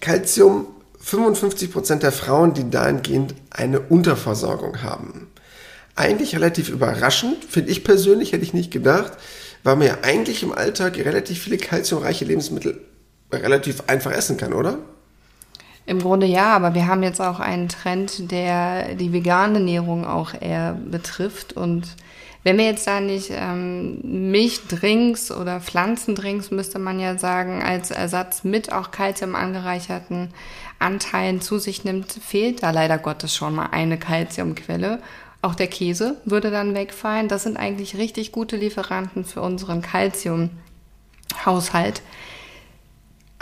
Calcium, 0.00 0.66
55% 1.04 1.96
der 1.96 2.12
Frauen, 2.12 2.54
die 2.54 2.70
dahingehend 2.70 3.34
eine 3.50 3.80
Unterversorgung 3.80 4.82
haben. 4.82 5.26
Eigentlich 5.96 6.36
relativ 6.36 6.68
überraschend, 6.68 7.44
finde 7.44 7.72
ich 7.72 7.82
persönlich, 7.82 8.32
hätte 8.32 8.44
ich 8.44 8.54
nicht 8.54 8.70
gedacht, 8.70 9.12
weil 9.64 9.76
man 9.76 9.88
ja 9.88 9.98
eigentlich 10.02 10.44
im 10.44 10.52
Alltag 10.52 10.96
relativ 10.96 11.42
viele 11.42 11.58
kalziumreiche 11.58 12.24
Lebensmittel 12.24 12.80
relativ 13.32 13.82
einfach 13.86 14.12
essen 14.12 14.36
kann, 14.36 14.52
oder? 14.52 14.78
Im 15.84 16.00
Grunde 16.00 16.26
ja, 16.26 16.54
aber 16.54 16.74
wir 16.74 16.86
haben 16.86 17.02
jetzt 17.02 17.20
auch 17.20 17.40
einen 17.40 17.68
Trend, 17.68 18.30
der 18.30 18.94
die 18.94 19.12
vegane 19.12 19.58
Ernährung 19.58 20.06
auch 20.06 20.32
eher 20.40 20.74
betrifft. 20.74 21.54
Und 21.54 21.96
wenn 22.44 22.56
wir 22.56 22.66
jetzt 22.66 22.86
da 22.86 23.00
nicht 23.00 23.30
ähm, 23.32 24.30
Milchdrinks 24.30 25.32
oder 25.32 25.60
Pflanzendrinks, 25.60 26.52
müsste 26.52 26.78
man 26.78 27.00
ja 27.00 27.18
sagen, 27.18 27.62
als 27.62 27.90
Ersatz 27.90 28.44
mit 28.44 28.72
auch 28.72 28.92
Kalzium 28.92 29.34
angereicherten 29.34 30.28
Anteilen 30.78 31.40
zu 31.40 31.58
sich 31.58 31.82
nimmt, 31.84 32.12
fehlt 32.12 32.62
da 32.62 32.70
leider 32.70 32.98
Gottes 32.98 33.34
schon 33.34 33.54
mal 33.54 33.70
eine 33.72 33.98
Kalziumquelle. 33.98 35.00
Auch 35.40 35.56
der 35.56 35.66
Käse 35.66 36.20
würde 36.24 36.52
dann 36.52 36.74
wegfallen. 36.74 37.26
Das 37.26 37.42
sind 37.42 37.56
eigentlich 37.56 37.96
richtig 37.96 38.30
gute 38.30 38.56
Lieferanten 38.56 39.24
für 39.24 39.42
unseren 39.42 39.82
Kalziumhaushalt. 39.82 42.02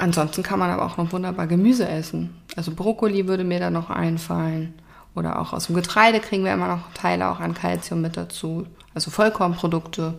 Ansonsten 0.01 0.43
kann 0.43 0.59
man 0.59 0.71
aber 0.71 0.87
auch 0.87 0.97
noch 0.97 1.13
wunderbar 1.13 1.47
Gemüse 1.47 1.87
essen. 1.87 2.35
Also 2.57 2.73
Brokkoli 2.75 3.29
würde 3.29 3.45
mir 3.45 3.61
da 3.61 3.71
noch 3.71 3.91
einfallen. 3.91 4.73
Oder 5.15 5.39
auch 5.39 5.53
aus 5.53 5.67
dem 5.67 5.75
Getreide 5.75 6.21
kriegen 6.21 6.43
wir 6.43 6.55
immer 6.55 6.69
noch 6.69 6.93
Teile 6.95 7.29
auch 7.29 7.39
an 7.39 7.53
Kalzium 7.53 8.01
mit 8.01 8.17
dazu. 8.17 8.67
Also 8.95 9.11
Vollkornprodukte. 9.11 10.15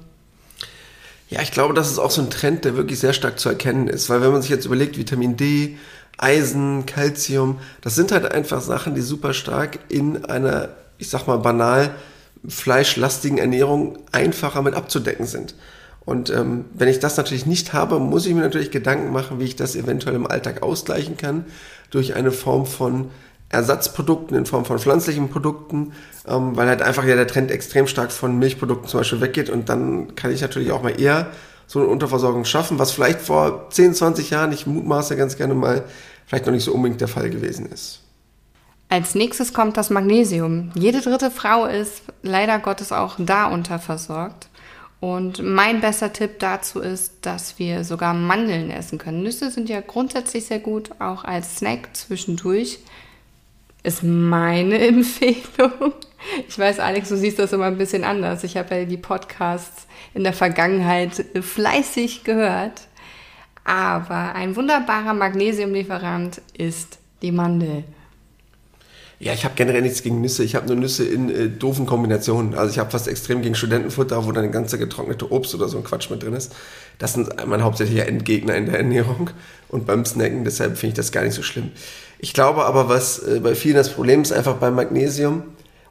Ja, 1.29 1.41
ich 1.41 1.51
glaube, 1.51 1.73
das 1.73 1.89
ist 1.89 1.97
auch 1.97 2.11
so 2.11 2.21
ein 2.21 2.29
Trend, 2.29 2.63
der 2.63 2.75
wirklich 2.75 2.99
sehr 2.99 3.13
stark 3.13 3.39
zu 3.39 3.49
erkennen 3.49 3.87
ist. 3.87 4.07
Weil 4.07 4.21
wenn 4.21 4.31
man 4.31 4.43
sich 4.43 4.51
jetzt 4.51 4.65
überlegt, 4.65 4.99
Vitamin 4.99 5.35
D, 5.35 5.77
Eisen, 6.19 6.85
Kalzium, 6.85 7.57
das 7.81 7.95
sind 7.95 8.11
halt 8.11 8.31
einfach 8.31 8.61
Sachen, 8.61 8.93
die 8.93 9.01
super 9.01 9.33
stark 9.33 9.79
in 9.89 10.25
einer, 10.25 10.69
ich 10.99 11.09
sag 11.09 11.25
mal 11.25 11.37
banal, 11.37 11.95
fleischlastigen 12.47 13.39
Ernährung 13.39 13.97
einfacher 14.11 14.61
mit 14.61 14.75
abzudecken 14.75 15.25
sind. 15.25 15.55
Und 16.03 16.29
ähm, 16.31 16.65
wenn 16.73 16.87
ich 16.87 16.99
das 16.99 17.17
natürlich 17.17 17.45
nicht 17.45 17.73
habe, 17.73 17.99
muss 17.99 18.25
ich 18.25 18.33
mir 18.33 18.41
natürlich 18.41 18.71
Gedanken 18.71 19.11
machen, 19.11 19.39
wie 19.39 19.45
ich 19.45 19.55
das 19.55 19.75
eventuell 19.75 20.15
im 20.15 20.27
Alltag 20.27 20.63
ausgleichen 20.63 21.15
kann 21.17 21.45
durch 21.91 22.15
eine 22.15 22.31
Form 22.31 22.65
von 22.65 23.11
Ersatzprodukten 23.49 24.37
in 24.37 24.45
Form 24.45 24.65
von 24.65 24.79
pflanzlichen 24.79 25.29
Produkten, 25.29 25.91
ähm, 26.25 26.55
weil 26.55 26.67
halt 26.67 26.81
einfach 26.81 27.05
ja 27.05 27.15
der 27.15 27.27
Trend 27.27 27.51
extrem 27.51 27.85
stark 27.85 28.11
von 28.11 28.39
Milchprodukten 28.39 28.87
zum 28.87 29.01
Beispiel 29.01 29.21
weggeht 29.21 29.49
und 29.49 29.69
dann 29.69 30.15
kann 30.15 30.31
ich 30.31 30.41
natürlich 30.41 30.71
auch 30.71 30.81
mal 30.81 30.99
eher 30.99 31.27
so 31.67 31.79
eine 31.79 31.87
Unterversorgung 31.87 32.45
schaffen, 32.45 32.79
was 32.79 32.91
vielleicht 32.91 33.21
vor 33.21 33.69
10, 33.69 33.93
20 33.93 34.29
Jahren, 34.29 34.51
ich 34.51 34.67
mutmaße 34.67 35.15
ganz 35.15 35.37
gerne 35.37 35.53
mal, 35.53 35.83
vielleicht 36.25 36.45
noch 36.45 36.53
nicht 36.53 36.63
so 36.63 36.73
unbedingt 36.73 37.01
der 37.01 37.07
Fall 37.07 37.29
gewesen 37.29 37.65
ist. 37.71 38.01
Als 38.89 39.15
nächstes 39.15 39.53
kommt 39.53 39.77
das 39.77 39.89
Magnesium. 39.89 40.71
Jede 40.75 40.99
dritte 40.99 41.31
Frau 41.31 41.65
ist 41.65 42.03
leider 42.23 42.59
Gottes 42.59 42.91
auch 42.91 43.15
da 43.17 43.45
unterversorgt. 43.45 44.49
Und 45.01 45.41
mein 45.41 45.81
bester 45.81 46.13
Tipp 46.13 46.37
dazu 46.37 46.79
ist, 46.79 47.25
dass 47.25 47.57
wir 47.57 47.83
sogar 47.83 48.13
Mandeln 48.13 48.69
essen 48.69 48.99
können. 48.99 49.23
Nüsse 49.23 49.49
sind 49.49 49.67
ja 49.67 49.81
grundsätzlich 49.81 50.45
sehr 50.45 50.59
gut, 50.59 50.91
auch 50.99 51.23
als 51.23 51.57
Snack 51.57 51.89
zwischendurch. 51.93 52.79
Ist 53.81 54.03
meine 54.03 54.79
Empfehlung. 54.87 55.93
Ich 56.47 56.57
weiß, 56.57 56.79
Alex, 56.79 57.09
du 57.09 57.17
siehst 57.17 57.39
das 57.39 57.51
immer 57.51 57.65
ein 57.65 57.79
bisschen 57.79 58.03
anders. 58.03 58.43
Ich 58.43 58.57
habe 58.57 58.75
ja 58.75 58.85
die 58.85 58.97
Podcasts 58.97 59.87
in 60.13 60.23
der 60.23 60.33
Vergangenheit 60.33 61.25
fleißig 61.41 62.23
gehört. 62.23 62.81
Aber 63.63 64.35
ein 64.35 64.55
wunderbarer 64.55 65.15
Magnesiumlieferant 65.15 66.43
ist 66.55 66.99
die 67.23 67.31
Mandel. 67.31 67.85
Ja, 69.21 69.33
ich 69.33 69.45
habe 69.45 69.53
generell 69.55 69.83
nichts 69.83 70.01
gegen 70.01 70.19
Nüsse. 70.19 70.43
Ich 70.43 70.55
habe 70.55 70.65
nur 70.65 70.75
Nüsse 70.77 71.05
in 71.05 71.29
äh, 71.29 71.47
doofen 71.47 71.85
Kombinationen. 71.85 72.55
Also 72.55 72.71
ich 72.71 72.79
habe 72.79 72.89
fast 72.89 73.07
extrem 73.07 73.43
gegen 73.43 73.53
Studentenfutter, 73.53 74.25
wo 74.25 74.31
dann 74.31 74.45
ein 74.45 74.51
ganzer 74.51 74.79
getrocknete 74.79 75.31
Obst 75.31 75.53
oder 75.53 75.69
so 75.69 75.77
ein 75.77 75.83
Quatsch 75.83 76.09
mit 76.09 76.23
drin 76.23 76.33
ist. 76.33 76.55
Das 76.97 77.13
sind 77.13 77.29
mein 77.45 77.63
hauptsächlicher 77.63 78.07
Endgegner 78.07 78.55
in 78.55 78.65
der 78.65 78.77
Ernährung. 78.77 79.29
Und 79.69 79.85
beim 79.85 80.05
Snacken, 80.05 80.43
deshalb 80.43 80.75
finde 80.75 80.93
ich 80.93 80.95
das 80.95 81.11
gar 81.11 81.23
nicht 81.23 81.35
so 81.35 81.43
schlimm. 81.43 81.69
Ich 82.17 82.33
glaube 82.33 82.65
aber, 82.65 82.89
was 82.89 83.19
äh, 83.19 83.39
bei 83.43 83.53
vielen 83.53 83.75
das 83.75 83.89
Problem 83.89 84.23
ist, 84.23 84.31
einfach 84.31 84.55
beim 84.55 84.73
Magnesium, 84.73 85.43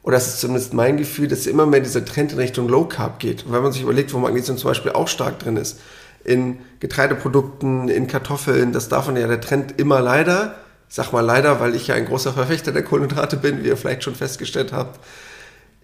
oder 0.03 0.15
das 0.15 0.27
ist 0.27 0.41
zumindest 0.41 0.73
mein 0.73 0.97
Gefühl, 0.97 1.29
dass 1.29 1.47
immer 1.47 1.65
mehr 1.65 1.79
dieser 1.79 2.03
Trend 2.03 2.33
in 2.33 2.37
Richtung 2.37 2.67
Low 2.67 2.83
Carb 2.83 3.19
geht. 3.19 3.45
Und 3.45 3.53
wenn 3.53 3.63
man 3.63 3.71
sich 3.71 3.83
überlegt, 3.83 4.13
wo 4.13 4.17
Magnesium 4.17 4.57
zum 4.57 4.71
Beispiel 4.71 4.91
auch 4.91 5.07
stark 5.07 5.39
drin 5.39 5.55
ist, 5.55 5.79
in 6.25 6.57
Getreideprodukten, 6.81 7.87
in 7.87 8.07
Kartoffeln, 8.07 8.73
das 8.73 8.89
davon 8.89 9.15
ja 9.15 9.25
der 9.25 9.39
Trend 9.39 9.79
immer 9.79 10.01
leider 10.01 10.55
sag 10.91 11.13
mal 11.13 11.21
leider, 11.21 11.61
weil 11.61 11.73
ich 11.73 11.87
ja 11.87 11.95
ein 11.95 12.05
großer 12.05 12.33
Verfechter 12.33 12.73
der 12.73 12.83
Kohlenhydrate 12.83 13.37
bin, 13.37 13.63
wie 13.63 13.69
ihr 13.69 13.77
vielleicht 13.77 14.03
schon 14.03 14.13
festgestellt 14.13 14.73
habt, 14.73 14.99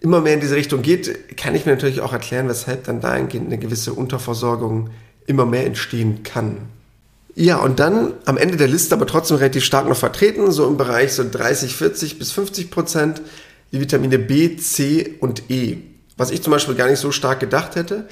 immer 0.00 0.20
mehr 0.20 0.34
in 0.34 0.40
diese 0.40 0.54
Richtung 0.54 0.82
geht, 0.82 1.36
kann 1.38 1.54
ich 1.54 1.64
mir 1.64 1.72
natürlich 1.72 2.02
auch 2.02 2.12
erklären, 2.12 2.46
weshalb 2.46 2.84
dann 2.84 3.00
dahingehend 3.00 3.46
eine 3.46 3.58
gewisse 3.58 3.94
Unterversorgung 3.94 4.90
immer 5.26 5.46
mehr 5.46 5.64
entstehen 5.64 6.22
kann. 6.22 6.58
Ja, 7.34 7.56
und 7.56 7.80
dann 7.80 8.12
am 8.26 8.36
Ende 8.36 8.58
der 8.58 8.68
Liste 8.68 8.94
aber 8.94 9.06
trotzdem 9.06 9.38
relativ 9.38 9.64
stark 9.64 9.88
noch 9.88 9.96
vertreten, 9.96 10.52
so 10.52 10.68
im 10.68 10.76
Bereich 10.76 11.14
so 11.14 11.24
30, 11.28 11.74
40 11.74 12.18
bis 12.18 12.30
50 12.32 12.70
Prozent, 12.70 13.22
die 13.72 13.80
Vitamine 13.80 14.18
B, 14.18 14.56
C 14.56 15.14
und 15.20 15.50
E. 15.50 15.78
Was 16.18 16.30
ich 16.30 16.42
zum 16.42 16.50
Beispiel 16.50 16.74
gar 16.74 16.88
nicht 16.88 16.98
so 16.98 17.12
stark 17.12 17.40
gedacht 17.40 17.76
hätte. 17.76 18.08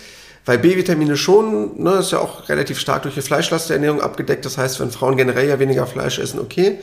Weil 0.46 0.58
B-Vitamine 0.58 1.16
schon, 1.16 1.82
ne, 1.82 1.96
ist 1.96 2.12
ja 2.12 2.20
auch 2.20 2.48
relativ 2.48 2.78
stark 2.78 3.02
durch 3.02 3.16
die 3.16 3.20
Fleischlasternährung 3.20 4.00
abgedeckt. 4.00 4.44
Das 4.44 4.56
heißt, 4.56 4.78
wenn 4.78 4.92
Frauen 4.92 5.16
generell 5.16 5.48
ja 5.48 5.58
weniger 5.58 5.86
Fleisch 5.86 6.20
essen, 6.20 6.38
okay. 6.38 6.78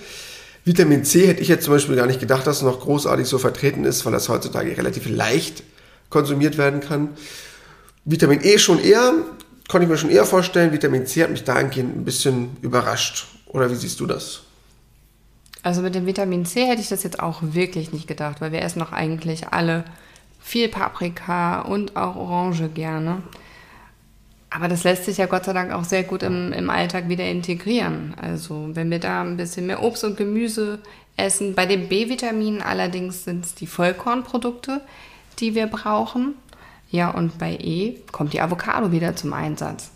Vitamin 0.65 1.05
C 1.05 1.27
hätte 1.27 1.41
ich 1.41 1.47
jetzt 1.47 1.65
zum 1.65 1.73
Beispiel 1.73 1.95
gar 1.95 2.05
nicht 2.05 2.19
gedacht, 2.19 2.45
dass 2.45 2.57
es 2.57 2.63
noch 2.63 2.81
großartig 2.81 3.25
so 3.25 3.37
vertreten 3.37 3.85
ist, 3.85 4.05
weil 4.05 4.11
das 4.11 4.27
heutzutage 4.27 4.77
relativ 4.77 5.09
leicht 5.09 5.63
konsumiert 6.09 6.57
werden 6.57 6.81
kann. 6.81 7.09
Vitamin 8.05 8.41
E 8.43 8.57
schon 8.59 8.79
eher, 8.81 9.13
konnte 9.69 9.85
ich 9.85 9.89
mir 9.89 9.97
schon 9.97 10.09
eher 10.09 10.25
vorstellen. 10.25 10.73
Vitamin 10.73 11.05
C 11.05 11.23
hat 11.23 11.31
mich 11.31 11.45
dahingehend 11.45 11.95
ein 11.95 12.05
bisschen 12.05 12.57
überrascht. 12.61 13.27
Oder 13.47 13.71
wie 13.71 13.75
siehst 13.75 13.99
du 14.01 14.05
das? 14.05 14.41
Also 15.61 15.81
mit 15.81 15.95
dem 15.95 16.05
Vitamin 16.05 16.45
C 16.45 16.65
hätte 16.65 16.81
ich 16.81 16.89
das 16.89 17.03
jetzt 17.03 17.21
auch 17.21 17.39
wirklich 17.41 17.93
nicht 17.93 18.07
gedacht, 18.07 18.41
weil 18.41 18.51
wir 18.51 18.61
essen 18.61 18.79
doch 18.79 18.91
eigentlich 18.91 19.47
alle 19.49 19.85
viel 20.41 20.67
Paprika 20.67 21.61
und 21.61 21.95
auch 21.95 22.17
Orange 22.17 22.67
gerne. 22.67 23.21
Aber 24.55 24.67
das 24.67 24.83
lässt 24.83 25.05
sich 25.05 25.17
ja 25.17 25.25
Gott 25.25 25.45
sei 25.45 25.53
Dank 25.53 25.71
auch 25.71 25.83
sehr 25.83 26.03
gut 26.03 26.21
im, 26.21 26.53
im 26.53 26.69
Alltag 26.69 27.09
wieder 27.09 27.25
integrieren. 27.25 28.13
Also 28.21 28.69
wenn 28.73 28.91
wir 28.91 28.99
da 28.99 29.21
ein 29.21 29.37
bisschen 29.37 29.65
mehr 29.65 29.81
Obst 29.81 30.03
und 30.03 30.15
Gemüse 30.15 30.79
essen. 31.17 31.53
Bei 31.55 31.65
den 31.65 31.89
B-Vitaminen 31.89 32.61
allerdings 32.61 33.23
sind 33.23 33.45
es 33.45 33.55
die 33.55 33.67
Vollkornprodukte, 33.67 34.81
die 35.39 35.55
wir 35.55 35.67
brauchen. 35.67 36.35
Ja, 36.89 37.09
und 37.09 37.37
bei 37.37 37.57
E 37.59 37.99
kommt 38.11 38.33
die 38.33 38.41
Avocado 38.41 38.91
wieder 38.91 39.15
zum 39.15 39.33
Einsatz. 39.33 39.89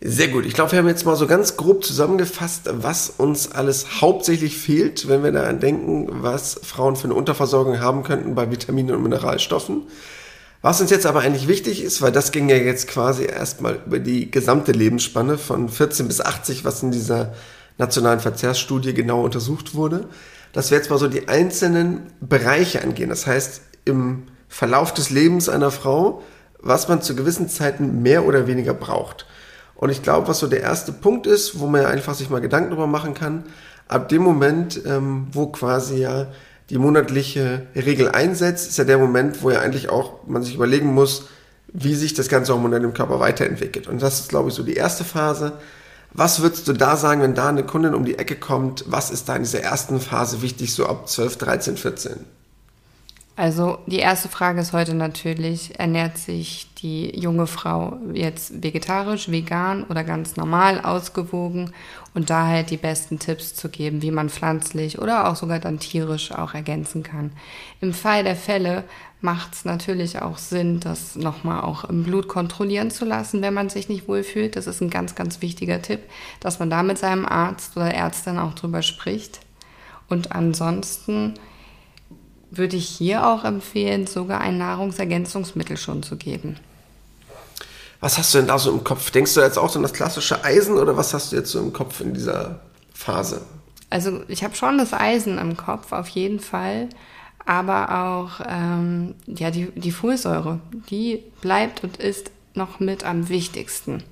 Sehr 0.00 0.28
gut. 0.28 0.44
Ich 0.44 0.52
glaube, 0.52 0.72
wir 0.72 0.78
haben 0.78 0.88
jetzt 0.88 1.06
mal 1.06 1.16
so 1.16 1.26
ganz 1.26 1.56
grob 1.56 1.84
zusammengefasst, 1.84 2.68
was 2.70 3.10
uns 3.10 3.52
alles 3.52 4.00
hauptsächlich 4.02 4.56
fehlt, 4.56 5.08
wenn 5.08 5.24
wir 5.24 5.32
daran 5.32 5.58
denken, 5.58 6.06
was 6.22 6.60
Frauen 6.62 6.96
für 6.96 7.04
eine 7.04 7.14
Unterversorgung 7.14 7.80
haben 7.80 8.02
könnten 8.02 8.34
bei 8.34 8.50
Vitaminen 8.50 8.94
und 8.94 9.02
Mineralstoffen. 9.02 9.82
Was 10.66 10.80
uns 10.80 10.90
jetzt 10.90 11.06
aber 11.06 11.20
eigentlich 11.20 11.46
wichtig 11.46 11.80
ist, 11.80 12.02
weil 12.02 12.10
das 12.10 12.32
ging 12.32 12.48
ja 12.48 12.56
jetzt 12.56 12.88
quasi 12.88 13.24
erstmal 13.24 13.78
über 13.86 14.00
die 14.00 14.32
gesamte 14.32 14.72
Lebensspanne 14.72 15.38
von 15.38 15.68
14 15.68 16.08
bis 16.08 16.20
80, 16.20 16.64
was 16.64 16.82
in 16.82 16.90
dieser 16.90 17.34
nationalen 17.78 18.18
Verzehrsstudie 18.18 18.92
genau 18.92 19.22
untersucht 19.22 19.76
wurde, 19.76 20.08
dass 20.52 20.72
wir 20.72 20.78
jetzt 20.78 20.90
mal 20.90 20.98
so 20.98 21.06
die 21.06 21.28
einzelnen 21.28 22.08
Bereiche 22.20 22.82
angehen. 22.82 23.10
Das 23.10 23.28
heißt, 23.28 23.60
im 23.84 24.24
Verlauf 24.48 24.92
des 24.92 25.10
Lebens 25.10 25.48
einer 25.48 25.70
Frau, 25.70 26.24
was 26.58 26.88
man 26.88 27.00
zu 27.00 27.14
gewissen 27.14 27.48
Zeiten 27.48 28.02
mehr 28.02 28.26
oder 28.26 28.48
weniger 28.48 28.74
braucht. 28.74 29.24
Und 29.76 29.90
ich 29.90 30.02
glaube, 30.02 30.26
was 30.26 30.40
so 30.40 30.48
der 30.48 30.62
erste 30.62 30.90
Punkt 30.90 31.28
ist, 31.28 31.60
wo 31.60 31.68
man 31.68 31.82
ja 31.82 31.88
einfach 31.90 32.14
sich 32.14 32.28
mal 32.28 32.40
Gedanken 32.40 32.70
darüber 32.70 32.88
machen 32.88 33.14
kann, 33.14 33.44
ab 33.86 34.08
dem 34.08 34.22
Moment, 34.22 34.80
ähm, 34.84 35.28
wo 35.30 35.46
quasi 35.46 35.98
ja 35.98 36.26
die 36.70 36.78
monatliche 36.78 37.66
Regel 37.74 38.08
einsetzt, 38.08 38.68
ist 38.68 38.78
ja 38.78 38.84
der 38.84 38.98
Moment, 38.98 39.42
wo 39.42 39.50
ja 39.50 39.60
eigentlich 39.60 39.88
auch 39.88 40.26
man 40.26 40.42
sich 40.42 40.54
überlegen 40.54 40.92
muss, 40.92 41.26
wie 41.68 41.94
sich 41.94 42.14
das 42.14 42.28
ganze 42.28 42.52
Hormonell 42.52 42.82
im 42.82 42.94
Körper 42.94 43.20
weiterentwickelt. 43.20 43.86
Und 43.86 44.02
das 44.02 44.20
ist, 44.20 44.28
glaube 44.28 44.48
ich, 44.48 44.54
so 44.54 44.62
die 44.62 44.74
erste 44.74 45.04
Phase. 45.04 45.52
Was 46.12 46.40
würdest 46.40 46.66
du 46.66 46.72
da 46.72 46.96
sagen, 46.96 47.20
wenn 47.20 47.34
da 47.34 47.48
eine 47.48 47.64
Kundin 47.64 47.94
um 47.94 48.04
die 48.04 48.18
Ecke 48.18 48.36
kommt? 48.36 48.84
Was 48.86 49.10
ist 49.10 49.28
da 49.28 49.36
in 49.36 49.42
dieser 49.42 49.60
ersten 49.60 50.00
Phase 50.00 50.42
wichtig, 50.42 50.72
so 50.72 50.86
ab 50.86 51.08
12, 51.08 51.36
13, 51.36 51.76
14? 51.76 52.12
Also 53.38 53.80
die 53.84 53.98
erste 53.98 54.30
Frage 54.30 54.62
ist 54.62 54.72
heute 54.72 54.94
natürlich, 54.94 55.78
ernährt 55.78 56.16
sich 56.16 56.68
die 56.78 57.14
junge 57.20 57.46
Frau 57.46 57.98
jetzt 58.14 58.62
vegetarisch, 58.62 59.30
vegan 59.30 59.84
oder 59.84 60.04
ganz 60.04 60.36
normal 60.36 60.80
ausgewogen 60.80 61.72
und 62.14 62.30
da 62.30 62.46
halt 62.46 62.70
die 62.70 62.78
besten 62.78 63.18
Tipps 63.18 63.54
zu 63.54 63.68
geben, 63.68 64.00
wie 64.00 64.10
man 64.10 64.30
pflanzlich 64.30 64.98
oder 64.98 65.28
auch 65.28 65.36
sogar 65.36 65.58
dann 65.58 65.78
tierisch 65.78 66.32
auch 66.32 66.54
ergänzen 66.54 67.02
kann. 67.02 67.30
Im 67.82 67.92
Fall 67.92 68.24
der 68.24 68.36
Fälle 68.36 68.84
macht 69.20 69.52
es 69.52 69.66
natürlich 69.66 70.22
auch 70.22 70.38
Sinn, 70.38 70.80
das 70.80 71.14
nochmal 71.14 71.60
auch 71.60 71.84
im 71.84 72.04
Blut 72.04 72.28
kontrollieren 72.28 72.90
zu 72.90 73.04
lassen, 73.04 73.42
wenn 73.42 73.52
man 73.52 73.68
sich 73.68 73.90
nicht 73.90 74.08
wohlfühlt. 74.08 74.56
Das 74.56 74.66
ist 74.66 74.80
ein 74.80 74.88
ganz, 74.88 75.14
ganz 75.14 75.42
wichtiger 75.42 75.82
Tipp, 75.82 76.00
dass 76.40 76.58
man 76.58 76.70
da 76.70 76.82
mit 76.82 76.96
seinem 76.96 77.26
Arzt 77.26 77.76
oder 77.76 77.92
Ärztin 77.92 78.38
auch 78.38 78.54
drüber 78.54 78.80
spricht. 78.80 79.40
Und 80.08 80.32
ansonsten 80.32 81.34
würde 82.58 82.76
ich 82.76 82.88
hier 82.88 83.26
auch 83.26 83.44
empfehlen, 83.44 84.06
sogar 84.06 84.40
ein 84.40 84.58
Nahrungsergänzungsmittel 84.58 85.76
schon 85.76 86.02
zu 86.02 86.16
geben. 86.16 86.56
Was 88.00 88.18
hast 88.18 88.34
du 88.34 88.38
denn 88.38 88.48
da 88.48 88.58
so 88.58 88.70
im 88.70 88.84
Kopf? 88.84 89.10
Denkst 89.10 89.34
du 89.34 89.40
jetzt 89.40 89.58
auch 89.58 89.70
so 89.70 89.78
an 89.78 89.82
das 89.82 89.92
klassische 89.92 90.44
Eisen 90.44 90.76
oder 90.76 90.96
was 90.96 91.14
hast 91.14 91.32
du 91.32 91.36
jetzt 91.36 91.50
so 91.50 91.58
im 91.58 91.72
Kopf 91.72 92.00
in 92.00 92.14
dieser 92.14 92.60
Phase? 92.92 93.40
Also 93.90 94.22
ich 94.28 94.44
habe 94.44 94.54
schon 94.54 94.78
das 94.78 94.92
Eisen 94.92 95.38
im 95.38 95.56
Kopf, 95.56 95.92
auf 95.92 96.08
jeden 96.08 96.40
Fall. 96.40 96.88
Aber 97.44 98.04
auch 98.04 98.44
ähm, 98.48 99.14
ja, 99.26 99.50
die, 99.50 99.70
die 99.74 99.92
Folsäure, 99.92 100.58
die 100.90 101.22
bleibt 101.40 101.84
und 101.84 101.96
ist 101.96 102.30
noch 102.54 102.80
mit 102.80 103.04
am 103.04 103.28
wichtigsten. 103.28 104.02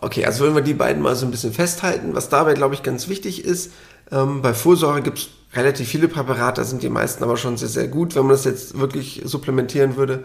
Okay, 0.00 0.26
also 0.26 0.44
wenn 0.44 0.54
wir 0.54 0.62
die 0.62 0.74
beiden 0.74 1.02
mal 1.02 1.16
so 1.16 1.24
ein 1.24 1.30
bisschen 1.30 1.52
festhalten, 1.52 2.14
was 2.14 2.28
dabei, 2.28 2.54
glaube 2.54 2.74
ich, 2.74 2.82
ganz 2.82 3.08
wichtig 3.08 3.44
ist, 3.44 3.72
ähm, 4.10 4.42
bei 4.42 4.54
Folsäure 4.54 5.02
gibt 5.02 5.18
es 5.18 5.28
relativ 5.56 5.88
viele 5.88 6.08
Präparate, 6.08 6.64
sind 6.64 6.82
die 6.82 6.88
meisten 6.88 7.22
aber 7.24 7.36
schon 7.36 7.56
sehr, 7.56 7.68
sehr 7.68 7.88
gut, 7.88 8.14
wenn 8.14 8.22
man 8.22 8.32
das 8.32 8.44
jetzt 8.44 8.78
wirklich 8.78 9.22
supplementieren 9.24 9.96
würde. 9.96 10.24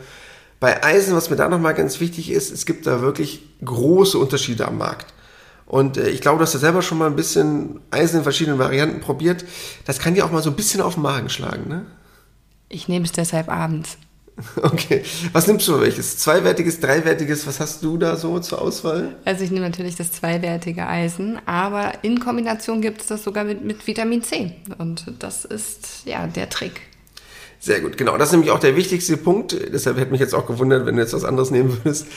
Bei 0.60 0.84
Eisen, 0.84 1.16
was 1.16 1.30
mir 1.30 1.36
da 1.36 1.50
nochmal 1.50 1.74
ganz 1.74 2.00
wichtig 2.00 2.32
ist, 2.32 2.52
es 2.52 2.66
gibt 2.66 2.86
da 2.86 3.02
wirklich 3.02 3.42
große 3.64 4.18
Unterschiede 4.18 4.68
am 4.68 4.78
Markt. 4.78 5.14
Und 5.66 5.98
äh, 5.98 6.10
ich 6.10 6.22
glaube, 6.22 6.38
du 6.38 6.44
hast 6.44 6.54
ja 6.54 6.60
selber 6.60 6.82
schon 6.82 6.98
mal 6.98 7.08
ein 7.08 7.16
bisschen 7.16 7.80
Eisen 7.92 8.18
in 8.18 8.24
verschiedenen 8.24 8.60
Varianten 8.60 9.00
probiert. 9.00 9.46
Das 9.86 10.00
kann 10.00 10.14
dir 10.14 10.26
auch 10.26 10.32
mal 10.32 10.44
so 10.44 10.50
ein 10.50 10.56
bisschen 10.56 10.82
auf 10.82 10.96
den 10.96 11.04
Magen 11.04 11.30
schlagen, 11.30 11.68
ne? 11.68 11.86
Ich 12.70 12.88
nehme 12.88 13.06
es 13.06 13.12
deshalb 13.12 13.50
abends. 13.50 13.98
Okay. 14.62 15.03
Was 15.33 15.48
nimmst 15.48 15.67
du 15.67 15.79
welches? 15.79 16.17
Zweiwertiges, 16.17 16.79
dreiwertiges? 16.79 17.45
Was 17.48 17.60
hast 17.60 17.83
du 17.83 17.98
da 17.98 18.15
so 18.15 18.39
zur 18.39 18.62
Auswahl? 18.62 19.15
Also 19.25 19.43
ich 19.43 19.51
nehme 19.51 19.65
natürlich 19.65 19.95
das 19.95 20.12
zweiwertige 20.12 20.88
Eisen, 20.88 21.39
aber 21.45 22.03
in 22.03 22.19
Kombination 22.19 22.81
gibt 22.81 23.01
es 23.01 23.07
das 23.07 23.24
sogar 23.24 23.43
mit, 23.43 23.63
mit 23.63 23.86
Vitamin 23.86 24.24
C. 24.24 24.53
Und 24.77 25.05
das 25.19 25.45
ist 25.45 26.03
ja 26.05 26.27
der 26.27 26.50
Trick. 26.50 26.81
Sehr 27.60 27.79
gut, 27.79 27.95
genau. 27.95 28.17
Das 28.17 28.29
ist 28.29 28.31
nämlich 28.31 28.50
auch 28.50 28.60
der 28.60 28.75
wichtigste 28.75 29.17
Punkt. 29.17 29.55
Deshalb 29.71 29.98
hätte 29.98 30.10
mich 30.10 30.19
jetzt 30.19 30.33
auch 30.33 30.48
gewundert, 30.48 30.88
wenn 30.88 30.95
du 30.95 31.01
jetzt 31.01 31.13
was 31.13 31.24
anderes 31.24 31.51
nehmen 31.51 31.77
würdest. 31.83 32.07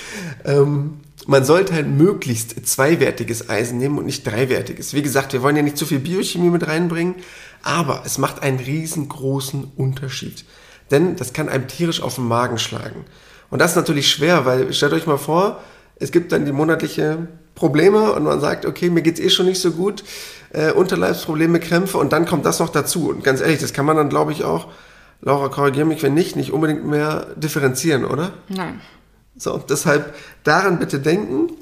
Ähm, 0.46 1.00
man 1.26 1.44
sollte 1.44 1.74
halt 1.74 1.86
möglichst 1.86 2.66
zweiwertiges 2.66 3.50
Eisen 3.50 3.78
nehmen 3.78 3.98
und 3.98 4.06
nicht 4.06 4.26
dreiwertiges. 4.26 4.94
Wie 4.94 5.02
gesagt, 5.02 5.34
wir 5.34 5.42
wollen 5.42 5.56
ja 5.56 5.62
nicht 5.62 5.76
zu 5.76 5.84
viel 5.84 5.98
Biochemie 5.98 6.48
mit 6.48 6.66
reinbringen, 6.66 7.16
aber 7.62 8.02
es 8.06 8.16
macht 8.16 8.42
einen 8.42 8.58
riesengroßen 8.58 9.72
Unterschied. 9.76 10.44
Denn 10.90 11.16
das 11.16 11.32
kann 11.32 11.48
einem 11.48 11.66
tierisch 11.68 12.02
auf 12.02 12.16
den 12.16 12.26
Magen 12.26 12.58
schlagen. 12.58 13.04
Und 13.50 13.60
das 13.60 13.72
ist 13.72 13.76
natürlich 13.76 14.10
schwer, 14.10 14.44
weil 14.44 14.72
stellt 14.72 14.92
euch 14.92 15.06
mal 15.06 15.18
vor, 15.18 15.60
es 15.96 16.10
gibt 16.10 16.32
dann 16.32 16.44
die 16.44 16.52
monatliche 16.52 17.28
Probleme 17.54 18.12
und 18.12 18.24
man 18.24 18.40
sagt, 18.40 18.66
okay, 18.66 18.90
mir 18.90 19.02
geht's 19.02 19.20
eh 19.20 19.30
schon 19.30 19.46
nicht 19.46 19.60
so 19.60 19.70
gut, 19.70 20.02
äh, 20.50 20.72
Unterleibsprobleme, 20.72 21.60
Krämpfe 21.60 21.98
und 21.98 22.12
dann 22.12 22.26
kommt 22.26 22.44
das 22.46 22.58
noch 22.58 22.70
dazu. 22.70 23.10
Und 23.10 23.22
ganz 23.22 23.40
ehrlich, 23.40 23.60
das 23.60 23.72
kann 23.72 23.86
man 23.86 23.96
dann, 23.96 24.08
glaube 24.08 24.32
ich, 24.32 24.44
auch, 24.44 24.68
Laura, 25.20 25.48
korrigiere 25.48 25.86
mich, 25.86 26.02
wenn 26.02 26.14
nicht, 26.14 26.36
nicht 26.36 26.52
unbedingt 26.52 26.84
mehr 26.84 27.28
differenzieren, 27.36 28.04
oder? 28.04 28.32
Nein. 28.48 28.80
So, 29.36 29.58
deshalb 29.58 30.14
daran 30.42 30.78
bitte 30.78 31.00
denken. 31.00 31.52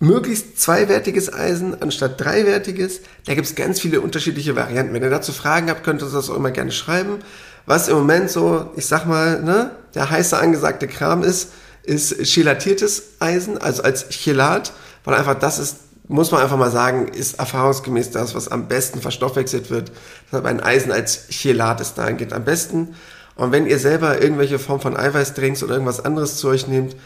Möglichst 0.00 0.60
zweiwertiges 0.60 1.32
Eisen 1.32 1.80
anstatt 1.80 2.20
dreiwertiges. 2.20 3.00
Da 3.26 3.34
gibt 3.34 3.46
es 3.46 3.54
ganz 3.54 3.80
viele 3.80 4.00
unterschiedliche 4.00 4.56
Varianten. 4.56 4.92
Wenn 4.92 5.02
ihr 5.02 5.10
dazu 5.10 5.32
Fragen 5.32 5.70
habt, 5.70 5.84
könnt 5.84 6.02
ihr 6.02 6.08
das 6.08 6.30
auch 6.30 6.36
immer 6.36 6.50
gerne 6.50 6.72
schreiben. 6.72 7.20
Was 7.66 7.88
im 7.88 7.96
Moment 7.96 8.30
so, 8.30 8.70
ich 8.76 8.86
sag 8.86 9.06
mal, 9.06 9.42
ne, 9.42 9.70
der 9.94 10.10
heiße 10.10 10.36
angesagte 10.36 10.86
Kram 10.86 11.22
ist, 11.22 11.50
ist 11.82 12.24
chelatiertes 12.26 13.02
Eisen, 13.20 13.58
also 13.58 13.82
als 13.82 14.08
Chelat, 14.10 14.72
weil 15.04 15.14
einfach 15.14 15.38
das 15.38 15.58
ist, 15.58 15.76
muss 16.08 16.30
man 16.30 16.42
einfach 16.42 16.56
mal 16.56 16.70
sagen, 16.70 17.08
ist 17.08 17.38
erfahrungsgemäß 17.38 18.10
das, 18.10 18.34
was 18.34 18.48
am 18.48 18.68
besten 18.68 19.00
verstoffwechselt 19.00 19.70
wird. 19.70 19.92
Deshalb 20.26 20.44
ein 20.44 20.60
Eisen 20.60 20.92
als 20.92 21.28
Chelat 21.28 21.80
ist 21.80 21.94
dahingehend 21.94 22.32
am 22.32 22.44
besten. 22.44 22.94
Und 23.36 23.52
wenn 23.52 23.66
ihr 23.66 23.78
selber 23.78 24.20
irgendwelche 24.20 24.58
Form 24.58 24.80
von 24.80 24.96
Eiweißdrinks 24.96 25.62
oder 25.62 25.74
irgendwas 25.74 26.04
anderes 26.04 26.36
zu 26.36 26.48
euch 26.48 26.68
nehmt, 26.68 26.96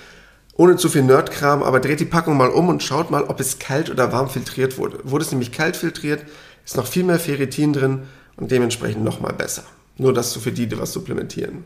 ohne 0.54 0.76
zu 0.76 0.88
viel 0.88 1.04
Nerdkram, 1.04 1.62
aber 1.62 1.78
dreht 1.78 2.00
die 2.00 2.04
Packung 2.04 2.36
mal 2.36 2.50
um 2.50 2.68
und 2.68 2.82
schaut 2.82 3.12
mal, 3.12 3.22
ob 3.22 3.38
es 3.38 3.60
kalt 3.60 3.90
oder 3.90 4.12
warm 4.12 4.28
filtriert 4.28 4.76
wurde. 4.76 4.98
Wurde 5.04 5.24
es 5.24 5.30
nämlich 5.30 5.52
kalt 5.52 5.76
filtriert, 5.76 6.24
ist 6.64 6.76
noch 6.76 6.86
viel 6.86 7.04
mehr 7.04 7.20
Ferritin 7.20 7.72
drin 7.72 8.02
und 8.36 8.50
dementsprechend 8.50 9.04
noch 9.04 9.20
mal 9.20 9.32
besser. 9.32 9.62
Nur 9.98 10.12
das 10.12 10.32
so 10.32 10.40
für 10.40 10.52
die, 10.52 10.66
die 10.66 10.78
was 10.78 10.92
supplementieren. 10.92 11.64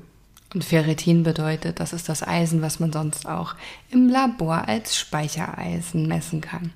Und 0.55 0.65
Ferritin 0.65 1.23
bedeutet, 1.23 1.81
das 1.81 1.93
ist 1.93 2.09
das 2.09 2.23
Eisen, 2.23 2.61
was 2.61 2.81
man 2.81 2.93
sonst 2.93 3.27
auch 3.27 3.55
im 3.91 4.09
Labor 4.09 4.69
als 4.69 4.97
Speichereisen 4.97 6.07
messen 6.09 6.41
kann. 6.41 6.73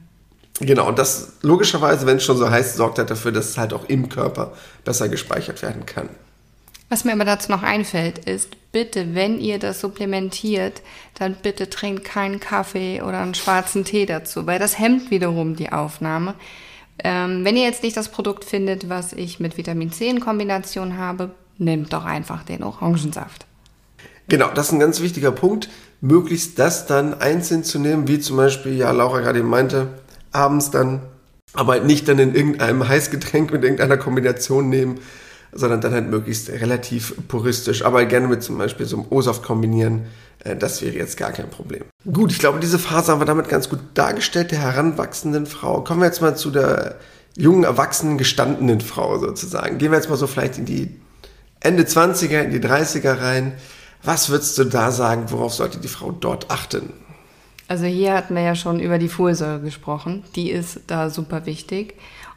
Genau, 0.61 0.89
und 0.89 0.99
das 0.99 1.35
logischerweise, 1.43 2.07
wenn 2.07 2.17
es 2.17 2.25
schon 2.25 2.39
so 2.39 2.51
heißt, 2.51 2.77
sorgt 2.77 2.99
halt 2.99 3.11
dafür, 3.11 3.33
dass 3.33 3.51
es 3.51 3.59
halt 3.59 3.75
auch 3.75 3.85
im 3.89 4.09
Körper 4.09 4.55
besser 4.85 5.09
gespeichert 5.09 5.61
werden 5.61 5.85
kann. 5.85 6.09
Was 6.89 7.05
mir 7.05 7.13
aber 7.13 7.25
dazu 7.25 7.51
noch 7.51 7.63
einfällt, 7.63 8.19
ist, 8.21 8.57
bitte, 8.73 9.15
wenn 9.15 9.41
ihr 9.41 9.59
das 9.59 9.81
supplementiert, 9.81 10.83
dann 11.15 11.35
bitte 11.35 11.69
trinkt 11.69 12.05
keinen 12.05 12.41
Kaffee 12.41 13.03
oder 13.03 13.21
einen 13.21 13.35
schwarzen 13.35 13.85
Tee 13.85 14.07
dazu, 14.07 14.47
weil 14.47 14.59
das 14.59 14.79
hemmt 14.79 15.11
wiederum 15.11 15.57
die 15.57 15.73
Aufnahme. 15.73 16.35
Ähm, 17.03 17.45
wenn 17.45 17.57
ihr 17.57 17.65
jetzt 17.65 17.83
nicht 17.83 17.97
das 17.97 18.11
Produkt 18.11 18.45
findet, 18.45 18.89
was 18.89 19.13
ich 19.13 19.41
mit 19.41 19.57
Vitamin 19.59 19.93
C 19.93 20.09
in 20.09 20.21
Kombination 20.21 20.97
habe, 20.97 21.33
nehmt 21.59 21.93
doch 21.93 22.05
einfach 22.05 22.43
den 22.43 22.63
Orangensaft. 22.63 23.47
Genau, 24.29 24.51
das 24.53 24.67
ist 24.67 24.73
ein 24.73 24.81
ganz 24.81 25.01
wichtiger 25.01 25.31
Punkt, 25.31 25.69
möglichst 26.01 26.59
das 26.59 26.87
dann 26.87 27.21
einzeln 27.21 27.65
zu 27.65 27.79
nehmen, 27.79 28.09
wie 28.09 28.19
zum 28.19 28.37
Beispiel, 28.37 28.75
ja, 28.75 28.91
Laura 28.91 29.21
gerade 29.21 29.39
eben 29.39 29.49
meinte, 29.49 29.89
abends 30.33 30.71
dann, 30.71 31.01
aber 31.55 31.73
halt 31.73 31.87
nicht 31.87 32.09
dann 32.09 32.19
in 32.19 32.35
irgendeinem 32.35 32.87
Heißgetränk 32.87 33.53
mit 33.53 33.63
irgendeiner 33.63 33.97
Kombination 33.97 34.69
nehmen, 34.69 34.99
sondern 35.53 35.81
dann 35.81 35.93
halt 35.93 36.11
möglichst 36.11 36.51
relativ 36.51 37.15
puristisch, 37.29 37.85
aber 37.85 38.05
gerne 38.05 38.27
mit 38.29 38.43
zum 38.43 38.59
Beispiel 38.59 38.85
so 38.85 38.97
einem 38.99 39.07
O-Saft 39.11 39.43
kombinieren. 39.43 40.07
Äh, 40.41 40.57
das 40.57 40.83
wäre 40.83 40.95
jetzt 40.97 41.17
gar 41.17 41.33
kein 41.33 41.49
Problem. 41.49 41.85
Gut, 42.13 42.33
ich 42.33 42.39
glaube, 42.39 42.61
diese 42.61 42.79
Phase 42.79 43.13
haben 43.13 43.21
wir 43.21 43.27
damit 43.27 43.49
ganz 43.49 43.69
gut 43.69 43.79
dargestellt, 43.95 44.51
der 44.51 44.61
heranwachsenden 44.61 45.47
Frau. 45.47 45.83
Kommen 45.83 46.01
wir 46.01 46.07
jetzt 46.07 46.21
mal 46.21 46.37
zu 46.37 46.51
der 46.51 46.97
jungen, 47.37 47.65
erwachsenen, 47.65 48.19
gestandenen 48.19 48.81
Frau 48.81 49.19
sozusagen. 49.19 49.79
Gehen 49.79 49.93
wir 49.93 49.99
jetzt 49.99 50.11
mal 50.11 50.17
so 50.17 50.27
vielleicht 50.27 50.59
in 50.59 50.65
die 50.65 51.01
Ende 51.67 51.83
20er, 51.83 52.43
in 52.43 52.53
die 52.53 52.61
30er 52.61 53.21
rein. 53.21 53.53
Was 54.05 54.31
würdest 54.31 54.57
du 54.57 54.65
da 54.65 54.93
sagen, 54.93 55.33
worauf 55.33 55.53
sollte 55.53 55.79
die 55.79 55.89
Frau 55.89 56.13
dort 56.13 56.49
achten? 56.49 56.93
Also 57.67 57.87
hier 57.87 58.15
hatten 58.15 58.37
wir 58.37 58.43
ja 58.43 58.55
schon 58.55 58.79
über 58.79 58.99
die 58.99 59.09
Folsäure 59.09 59.61
gesprochen. 59.61 60.23
Die 60.37 60.53
ist 60.53 60.83
da 60.87 61.11
super 61.11 61.45
wichtig. 61.45 61.95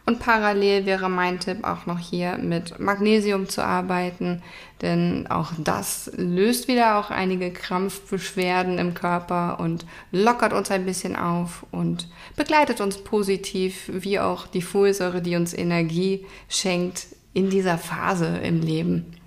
Und 0.07 0.17
parallel 0.17 0.88
wäre 0.88 1.07
mein 1.07 1.39
Tipp 1.39 1.63
auch 1.63 1.86
noch 1.86 2.00
hier 2.00 2.39
mit 2.39 2.79
Magnesium 2.79 3.48
zu 3.48 3.63
arbeiten, 3.63 4.41
denn 4.81 5.27
auch 5.29 5.51
das 5.59 6.10
löst 6.15 6.67
wieder 6.67 6.97
auch 6.97 7.12
einige 7.12 7.51
Krampfbeschwerden 7.51 8.80
im 8.80 8.95
Körper 8.95 9.60
und 9.60 9.86
lockert 10.12 10.54
uns 10.54 10.71
ein 10.71 10.86
bisschen 10.86 11.15
auf 11.15 11.63
und 11.69 12.08
begleitet 12.36 12.82
uns 12.82 12.97
positiv, 12.97 13.91
wie 13.93 14.19
auch 14.19 14.47
die 14.47 14.63
Folsäure, 14.63 15.21
die 15.21 15.36
uns 15.36 15.54
Energie 15.54 16.25
schenkt 16.47 17.06
in 17.34 17.51
dieser 17.51 17.77
Phase 17.77 18.39
im 18.41 18.62
Leben. 18.62 19.18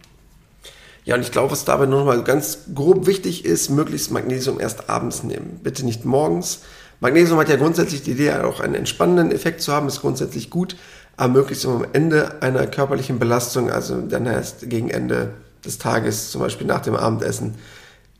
Ja, 1.04 1.16
und 1.16 1.22
ich 1.22 1.32
glaube, 1.32 1.50
was 1.50 1.64
dabei 1.64 1.86
nochmal 1.86 2.22
ganz 2.22 2.58
grob 2.74 3.06
wichtig 3.06 3.44
ist, 3.44 3.70
möglichst 3.70 4.10
Magnesium 4.10 4.60
erst 4.60 4.88
abends 4.88 5.24
nehmen. 5.24 5.60
Bitte 5.62 5.84
nicht 5.84 6.04
morgens 6.04 6.60
Magnesium 7.02 7.40
hat 7.40 7.48
ja 7.48 7.56
grundsätzlich 7.56 8.04
die 8.04 8.12
Idee, 8.12 8.32
auch 8.34 8.60
einen 8.60 8.76
entspannenden 8.76 9.32
Effekt 9.32 9.60
zu 9.60 9.72
haben, 9.72 9.88
ist 9.88 10.02
grundsätzlich 10.02 10.50
gut, 10.50 10.76
aber 11.16 11.32
möglichst 11.32 11.66
am 11.66 11.84
Ende 11.92 12.40
einer 12.42 12.64
körperlichen 12.68 13.18
Belastung, 13.18 13.72
also 13.72 14.00
dann 14.02 14.24
erst 14.24 14.70
gegen 14.70 14.88
Ende 14.88 15.30
des 15.64 15.78
Tages, 15.78 16.30
zum 16.30 16.42
Beispiel 16.42 16.68
nach 16.68 16.80
dem 16.80 16.94
Abendessen, 16.94 17.56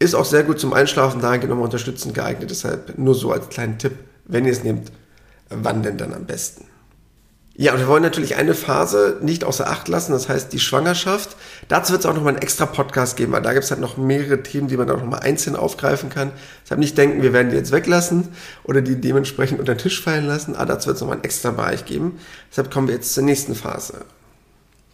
ist 0.01 0.17
auch 0.17 0.25
sehr 0.25 0.43
gut 0.43 0.59
zum 0.59 0.73
Einschlafen 0.73 1.21
dahingehend 1.21 1.51
nochmal 1.51 1.67
unterstützend 1.67 2.13
geeignet. 2.13 2.51
Deshalb 2.51 2.99
nur 2.99 3.15
so 3.15 3.31
als 3.31 3.51
kleinen 3.51 3.79
Tipp, 3.79 3.93
wenn 4.25 4.47
ihr 4.47 4.53
es 4.53 4.65
nehmt, 4.65 4.91
wann 5.49 5.85
denn 5.85 5.97
dann 5.97 6.13
am 6.13 6.27
besten? 6.27 6.65
Ja, 7.55 7.75
und 7.75 7.81
wir 7.81 7.89
wollen 7.89 8.03
natürlich 8.03 8.37
eine 8.37 8.55
Phase 8.55 9.19
nicht 9.21 9.45
außer 9.45 9.69
Acht 9.69 9.87
lassen, 9.87 10.13
das 10.13 10.29
heißt 10.29 10.53
die 10.55 10.59
Schwangerschaft. 10.59 11.37
Dazu 11.69 11.93
wird 11.93 12.01
es 12.01 12.07
auch 12.07 12.15
nochmal 12.15 12.33
einen 12.33 12.43
extra 12.43 12.65
Podcast 12.65 13.19
geben, 13.19 13.33
weil 13.33 13.43
da 13.43 13.53
gibt 13.53 13.65
es 13.65 13.71
halt 13.71 13.81
noch 13.81 13.99
mehrere 13.99 14.43
Themen, 14.43 14.69
die 14.69 14.77
man 14.79 14.89
auch 14.91 14.99
nochmal 14.99 15.21
einzeln 15.21 15.55
aufgreifen 15.55 16.09
kann. 16.09 16.33
Deshalb 16.65 16.81
nicht 16.81 16.97
denken, 16.97 17.21
wir 17.23 17.35
werden 17.35 17.51
die 17.51 17.57
jetzt 17.57 17.71
weglassen 17.71 18.29
oder 18.65 18.81
die 18.81 18.99
dementsprechend 18.99 19.61
unter 19.61 19.75
den 19.75 19.79
Tisch 19.79 20.01
fallen 20.01 20.27
lassen, 20.27 20.57
aber 20.57 20.67
dazu 20.67 20.87
wird 20.87 20.97
es 20.97 21.01
nochmal 21.03 21.17
einen 21.17 21.25
extra 21.25 21.51
Bereich 21.51 21.85
geben. 21.85 22.19
Deshalb 22.51 22.71
kommen 22.71 22.89
wir 22.89 22.95
jetzt 22.95 23.13
zur 23.13 23.25
nächsten 23.25 23.55
Phase. 23.55 24.07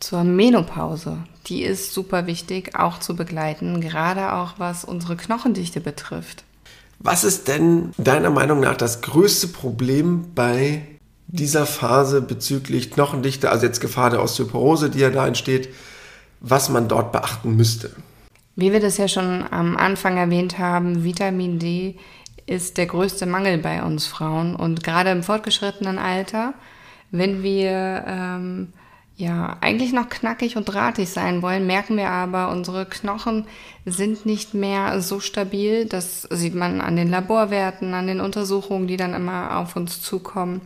Zur 0.00 0.24
Menopause. 0.24 1.18
Die 1.46 1.62
ist 1.62 1.94
super 1.94 2.26
wichtig, 2.26 2.76
auch 2.76 2.98
zu 2.98 3.14
begleiten, 3.14 3.80
gerade 3.80 4.32
auch 4.32 4.54
was 4.58 4.84
unsere 4.84 5.16
Knochendichte 5.16 5.80
betrifft. 5.80 6.42
Was 6.98 7.22
ist 7.22 7.46
denn 7.46 7.92
deiner 7.98 8.30
Meinung 8.30 8.58
nach 8.58 8.76
das 8.76 9.00
größte 9.00 9.46
Problem 9.48 10.34
bei 10.34 10.82
dieser 11.28 11.66
Phase 11.66 12.22
bezüglich 12.22 12.90
Knochendichte, 12.90 13.50
also 13.50 13.66
jetzt 13.66 13.80
Gefahr 13.80 14.10
der 14.10 14.22
Osteoporose, 14.22 14.88
die 14.88 15.00
ja 15.00 15.10
da 15.10 15.26
entsteht, 15.26 15.68
was 16.40 16.70
man 16.70 16.88
dort 16.88 17.12
beachten 17.12 17.54
müsste. 17.54 17.90
Wie 18.56 18.72
wir 18.72 18.80
das 18.80 18.96
ja 18.96 19.08
schon 19.08 19.44
am 19.50 19.76
Anfang 19.76 20.16
erwähnt 20.16 20.58
haben, 20.58 21.04
Vitamin 21.04 21.58
D 21.58 21.96
ist 22.46 22.78
der 22.78 22.86
größte 22.86 23.26
Mangel 23.26 23.58
bei 23.58 23.82
uns 23.82 24.06
Frauen 24.06 24.56
und 24.56 24.82
gerade 24.82 25.10
im 25.10 25.22
fortgeschrittenen 25.22 25.98
Alter, 25.98 26.54
wenn 27.10 27.42
wir 27.42 28.04
ähm, 28.06 28.72
ja 29.16 29.58
eigentlich 29.60 29.92
noch 29.92 30.08
knackig 30.08 30.56
und 30.56 30.64
drahtig 30.64 31.10
sein 31.10 31.42
wollen, 31.42 31.66
merken 31.66 31.98
wir 31.98 32.08
aber, 32.08 32.50
unsere 32.50 32.86
Knochen 32.86 33.44
sind 33.84 34.24
nicht 34.24 34.54
mehr 34.54 35.02
so 35.02 35.20
stabil. 35.20 35.84
Das 35.84 36.22
sieht 36.22 36.54
man 36.54 36.80
an 36.80 36.96
den 36.96 37.10
Laborwerten, 37.10 37.92
an 37.92 38.06
den 38.06 38.20
Untersuchungen, 38.20 38.86
die 38.86 38.96
dann 38.96 39.14
immer 39.14 39.58
auf 39.58 39.76
uns 39.76 40.00
zukommen 40.00 40.62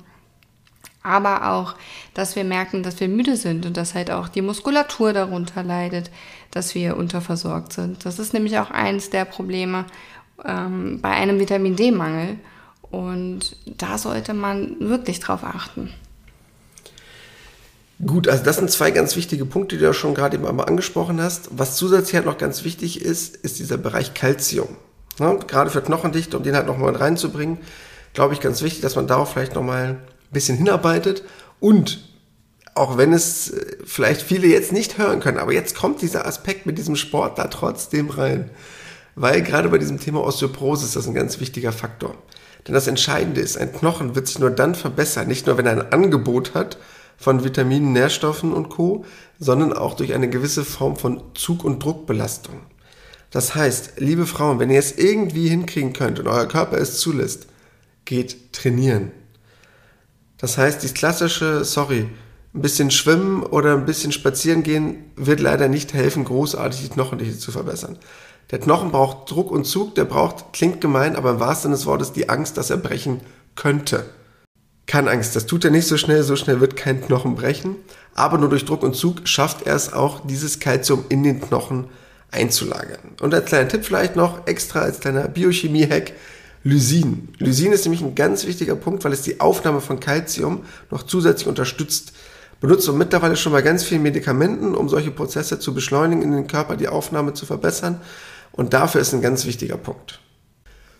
aber 1.03 1.53
auch, 1.53 1.75
dass 2.15 2.37
wir 2.37 2.45
merken, 2.45 2.83
dass 2.83 3.01
wir 3.01 3.09
müde 3.09 3.37
sind 3.37 3.67
und 3.67 3.77
dass 3.77 3.95
halt 3.95 4.11
auch 4.11 4.29
die 4.29 4.43
Muskulatur 4.43 5.13
darunter 5.13 5.63
leidet, 5.63 6.11
dass 6.51 6.75
wir 6.75 6.97
unterversorgt 6.97 7.73
sind. 7.73 8.05
Das 8.05 8.19
ist 8.19 8.35
nämlich 8.35 8.59
auch 8.59 8.71
eins 8.71 9.11
der 9.11 9.25
Probleme 9.25 9.85
ähm, 10.45 11.01
bei 11.01 11.11
einem 11.11 11.39
Vitamin 11.39 11.77
D-Mangel 11.77 12.39
und 12.83 13.57
da 13.67 13.99
sollte 13.99 14.35
man 14.35 14.77
wirklich 14.81 15.21
drauf 15.21 15.45
achten. 15.45 15.93
Gut, 18.05 18.27
also 18.29 18.43
das 18.43 18.57
sind 18.57 18.71
zwei 18.71 18.91
ganz 18.91 19.15
wichtige 19.15 19.45
Punkte, 19.45 19.77
die 19.77 19.81
du 19.81 19.87
ja 19.87 19.93
schon 19.95 20.15
gerade 20.15 20.37
eben 20.37 20.47
einmal 20.47 20.67
angesprochen 20.67 21.23
hast. 21.23 21.51
Was 21.53 21.77
zusätzlich 21.77 22.17
halt 22.17 22.27
noch 22.27 22.39
ganz 22.39 22.65
wichtig 22.65 23.01
ist, 23.01 23.37
ist 23.37 23.61
dieser 23.61 23.77
Bereich 23.77 24.13
Calcium. 24.13 24.77
Ja, 25.21 25.35
gerade 25.35 25.71
für 25.71 25.83
Knochendichte, 25.83 26.37
um 26.37 26.43
den 26.43 26.57
halt 26.57 26.67
nochmal 26.67 26.97
reinzubringen, 26.97 27.59
glaube 28.13 28.35
ich, 28.35 28.41
ganz 28.41 28.63
wichtig, 28.63 28.83
dass 28.83 28.97
man 28.97 29.07
darauf 29.07 29.33
vielleicht 29.33 29.55
nochmal 29.55 29.99
bisschen 30.33 30.57
hinarbeitet 30.57 31.23
und 31.61 32.01
auch 32.75 32.97
wenn 32.97 33.13
es 33.13 33.51
äh, 33.51 33.77
vielleicht 33.85 34.23
viele 34.23 34.47
jetzt 34.47 34.73
nicht 34.73 34.99
hören 34.99 35.21
können, 35.21 35.39
aber 35.39 35.53
jetzt 35.53 35.77
kommt 35.77 36.03
dieser 36.03 36.27
Aspekt 36.27 36.67
mit 36.67 36.79
diesem 36.79 36.97
Sport 36.97 37.39
da 37.39 37.49
trotzdem 37.49 38.11
rein. 38.11 38.51
Weil 39.15 39.43
gerade 39.43 39.69
bei 39.69 39.79
diesem 39.79 40.01
Thema 40.01 40.25
Osteoporose 40.25 40.87
ist 40.87 40.97
das 40.97 41.07
ein 41.07 41.15
ganz 41.15 41.39
wichtiger 41.39 41.73
Faktor. 41.73 42.15
Denn 42.67 42.75
das 42.75 42.87
Entscheidende 42.87 43.41
ist, 43.41 43.59
ein 43.59 43.73
Knochen 43.73 44.15
wird 44.15 44.27
sich 44.27 44.39
nur 44.39 44.51
dann 44.51 44.75
verbessern, 44.75 45.29
nicht 45.29 45.47
nur 45.47 45.59
wenn 45.59 45.67
er 45.67 45.73
ein 45.73 45.93
Angebot 45.93 46.55
hat 46.55 46.79
von 47.19 47.45
Vitaminen, 47.45 47.93
Nährstoffen 47.93 48.53
und 48.53 48.71
Co., 48.71 49.05
sondern 49.39 49.73
auch 49.73 49.95
durch 49.95 50.15
eine 50.15 50.31
gewisse 50.31 50.65
Form 50.65 50.97
von 50.97 51.23
Zug- 51.35 51.65
und 51.65 51.85
Druckbelastung. 51.85 52.61
Das 53.31 53.55
heißt, 53.55 53.95
liebe 53.99 54.27
Frauen, 54.27 54.59
wenn 54.61 54.71
ihr 54.71 54.79
es 54.79 54.97
irgendwie 54.97 55.49
hinkriegen 55.49 55.93
könnt 55.93 56.19
und 56.19 56.29
euer 56.29 56.47
Körper 56.47 56.79
es 56.79 56.99
zulässt, 56.99 57.47
geht 58.05 58.53
trainieren. 58.53 59.11
Das 60.43 60.59
heißt, 60.59 60.83
die 60.83 60.89
klassische, 60.89 61.65
sorry, 61.65 62.09
ein 62.53 62.63
bisschen 62.63 62.91
schwimmen 62.91 63.45
oder 63.45 63.75
ein 63.75 63.87
bisschen 63.87 64.11
spazieren 64.11 64.65
gehen 64.65 65.13
wird 65.15 65.39
leider 65.39 65.69
nicht 65.69 65.95
helfen, 65.95 66.25
großartig 66.25 66.83
die 66.83 66.89
Knochendichte 66.89 67.39
zu 67.39 67.53
verbessern. 67.53 67.97
Der 68.51 68.59
Knochen 68.59 68.91
braucht 68.91 69.31
Druck 69.31 69.53
und 69.53 69.67
Zug, 69.67 69.95
der 69.95 70.05
braucht, 70.05 70.53
klingt 70.53 70.81
gemein, 70.81 71.15
aber 71.15 71.31
im 71.31 71.41
wahrsten 71.41 71.71
Sinne 71.71 71.77
des 71.77 71.87
Wortes 71.87 72.13
die 72.13 72.29
Angst, 72.29 72.59
dass 72.59 72.71
er 72.71 72.77
brechen 72.77 73.21
könnte. 73.55 74.05
Keine 74.87 75.13
Angst, 75.13 75.37
das 75.37 75.47
tut 75.47 75.65
er 75.65 75.71
nicht 75.71 75.87
so 75.87 75.97
schnell, 75.97 76.25
so 76.25 76.35
schnell 76.35 76.61
wird 76.61 76.75
kein 76.75 77.01
Knochen 77.01 77.37
brechen, 77.37 77.77
aber 78.13 78.37
nur 78.37 78.49
durch 78.49 78.65
Druck 78.65 78.83
und 78.83 78.97
Zug 78.97 79.29
schafft 79.29 79.63
er 79.63 79.77
es 79.77 79.93
auch, 79.93 80.27
dieses 80.27 80.59
Kalzium 80.59 81.05
in 81.09 81.23
den 81.23 81.41
Knochen 81.41 81.87
einzulagern. 82.33 83.15
Und 83.21 83.33
als 83.33 83.45
kleiner 83.45 83.69
Tipp 83.69 83.85
vielleicht 83.85 84.17
noch, 84.17 84.45
extra 84.49 84.81
als 84.81 84.99
kleiner 84.99 85.29
Biochemie-Hack, 85.29 86.13
Lysin. 86.65 87.29
Lysin 87.39 87.73
ist 87.73 87.85
nämlich 87.85 88.03
ein 88.03 88.15
ganz 88.15 88.47
wichtiger 88.47 88.77
Punkt, 88.77 89.05
weil 89.05 89.13
es 89.13 89.23
die 89.23 89.41
Aufnahme 89.41 89.81
von 89.81 90.01
Kalzium 90.01 90.63
noch 90.91 91.03
zusätzlich 91.03 91.49
unterstützt. 91.49 92.13
Benutzt 92.61 92.89
und 92.89 92.99
mittlerweile 92.99 93.35
schon 93.35 93.53
bei 93.53 93.63
ganz 93.63 93.83
vielen 93.83 94.03
Medikamenten, 94.03 94.77
um 94.77 94.89
solche 94.89 95.11
Prozesse 95.11 95.59
zu 95.59 95.75
beschleunigen, 95.75 96.23
in 96.23 96.31
den 96.31 96.47
Körper 96.47 96.77
die 96.77 96.87
Aufnahme 96.87 97.35
zu 97.35 97.45
verbessern. 97.45 98.01
Und 98.53 98.73
dafür 98.73 99.01
ist 99.01 99.13
ein 99.13 99.23
ganz 99.23 99.45
wichtiger 99.47 99.77
Punkt. 99.77 100.21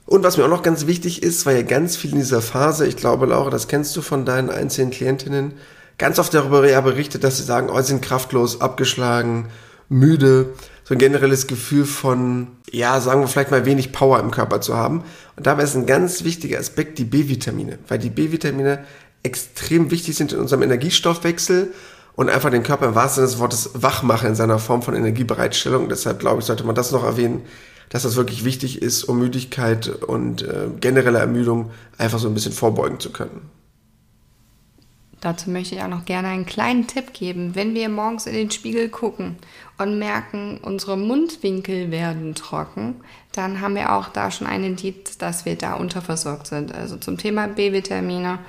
Und 0.05 0.25
was 0.25 0.37
mir 0.37 0.45
auch 0.45 0.49
noch 0.49 0.65
ganz 0.65 0.87
wichtig 0.89 1.23
ist, 1.23 1.47
weil 1.47 1.57
ja 1.57 1.63
ganz 1.63 1.97
viel 1.97 2.11
in 2.11 2.19
dieser 2.19 2.43
Phase, 2.43 2.87
ich 2.87 2.97
glaube, 2.97 3.27
Laura, 3.27 3.51
das 3.51 3.69
kennst 3.69 3.97
du 3.97 4.03
von 4.03 4.25
deinen 4.25 4.51
einzelnen 4.51 4.91
Klientinnen, 4.91 5.53
ganz 5.99 6.19
oft 6.19 6.35
darüber 6.35 6.69
ja 6.69 6.81
berichtet, 6.81 7.23
dass 7.23 7.37
sie 7.37 7.45
sagen, 7.45 7.69
oh, 7.71 7.81
sie 7.81 7.89
sind 7.89 8.03
kraftlos, 8.03 8.61
abgeschlagen, 8.61 9.47
müde, 9.89 10.55
so 10.83 10.95
ein 10.95 10.99
generelles 10.99 11.47
Gefühl 11.47 11.85
von, 11.85 12.49
ja, 12.73 13.01
sagen 13.01 13.21
wir 13.21 13.29
vielleicht 13.29 13.51
mal 13.51 13.67
wenig 13.67 13.93
Power 13.93 14.19
im 14.19 14.31
Körper 14.31 14.61
zu 14.61 14.75
haben. 14.75 15.05
Und 15.37 15.47
dabei 15.47 15.63
ist 15.63 15.77
ein 15.77 15.87
ganz 15.87 16.25
wichtiger 16.25 16.59
Aspekt 16.59 16.99
die 16.99 17.05
B-Vitamine, 17.05 17.79
weil 17.87 17.99
die 17.99 18.11
B-Vitamine 18.11 18.85
extrem 19.23 19.91
wichtig 19.91 20.17
sind 20.17 20.33
in 20.33 20.41
unserem 20.41 20.63
Energiestoffwechsel 20.63 21.73
und 22.17 22.31
einfach 22.31 22.51
den 22.51 22.63
Körper 22.63 22.87
im 22.89 22.95
wahrsten 22.95 23.27
Sinne 23.27 23.33
des 23.33 23.39
Wortes 23.41 23.71
wach 23.75 24.03
machen 24.03 24.29
in 24.29 24.35
seiner 24.35 24.59
Form 24.59 24.83
von 24.83 24.95
Energiebereitstellung. 24.95 25.89
Deshalb 25.89 26.19
glaube 26.19 26.41
ich, 26.41 26.47
sollte 26.47 26.65
man 26.65 26.75
das 26.75 26.93
noch 26.93 27.05
erwähnen, 27.05 27.43
dass 27.91 28.05
das 28.05 28.17
wirklich 28.17 28.43
wichtig 28.45 28.81
ist, 28.81 29.05
um 29.05 29.19
Müdigkeit 29.19 29.89
und 29.89 30.43
äh, 30.43 30.69
generelle 30.81 31.19
Ermüdung 31.19 31.71
einfach 31.99 32.19
so 32.19 32.27
ein 32.27 32.35
bisschen 32.35 32.53
vorbeugen 32.53 33.01
zu 33.01 33.13
können. 33.13 33.51
Dazu 35.23 35.51
möchte 35.51 35.77
ich 35.77 35.83
auch 35.83 35.89
noch 35.89 36.05
gerne 36.05 36.29
einen 36.29 36.47
kleinen 36.47 36.89
Tipp 36.89 37.13
geben. 37.13 37.55
Wenn 37.55 37.75
wir 37.75 37.89
morgens 37.89 38.27
in 38.27 38.35
den 38.35 38.51
Spiegel 38.51 38.89
gucken 38.89 39.37
und 39.79 39.97
merken, 39.97 40.59
unsere 40.61 40.97
Mundwinkel 40.97 41.93
werden 41.93 42.35
trocken, 42.35 42.97
dann 43.31 43.61
haben 43.61 43.77
wir 43.77 43.93
auch 43.93 44.09
da 44.09 44.33
schon 44.33 44.49
ein 44.49 44.65
Indiz, 44.65 45.19
dass 45.19 45.45
wir 45.45 45.55
da 45.57 45.75
unterversorgt 45.75 46.49
sind. 46.49 46.75
Also 46.75 46.97
zum 46.97 47.19
Thema 47.19 47.47
B-Vitamine, 47.47 48.41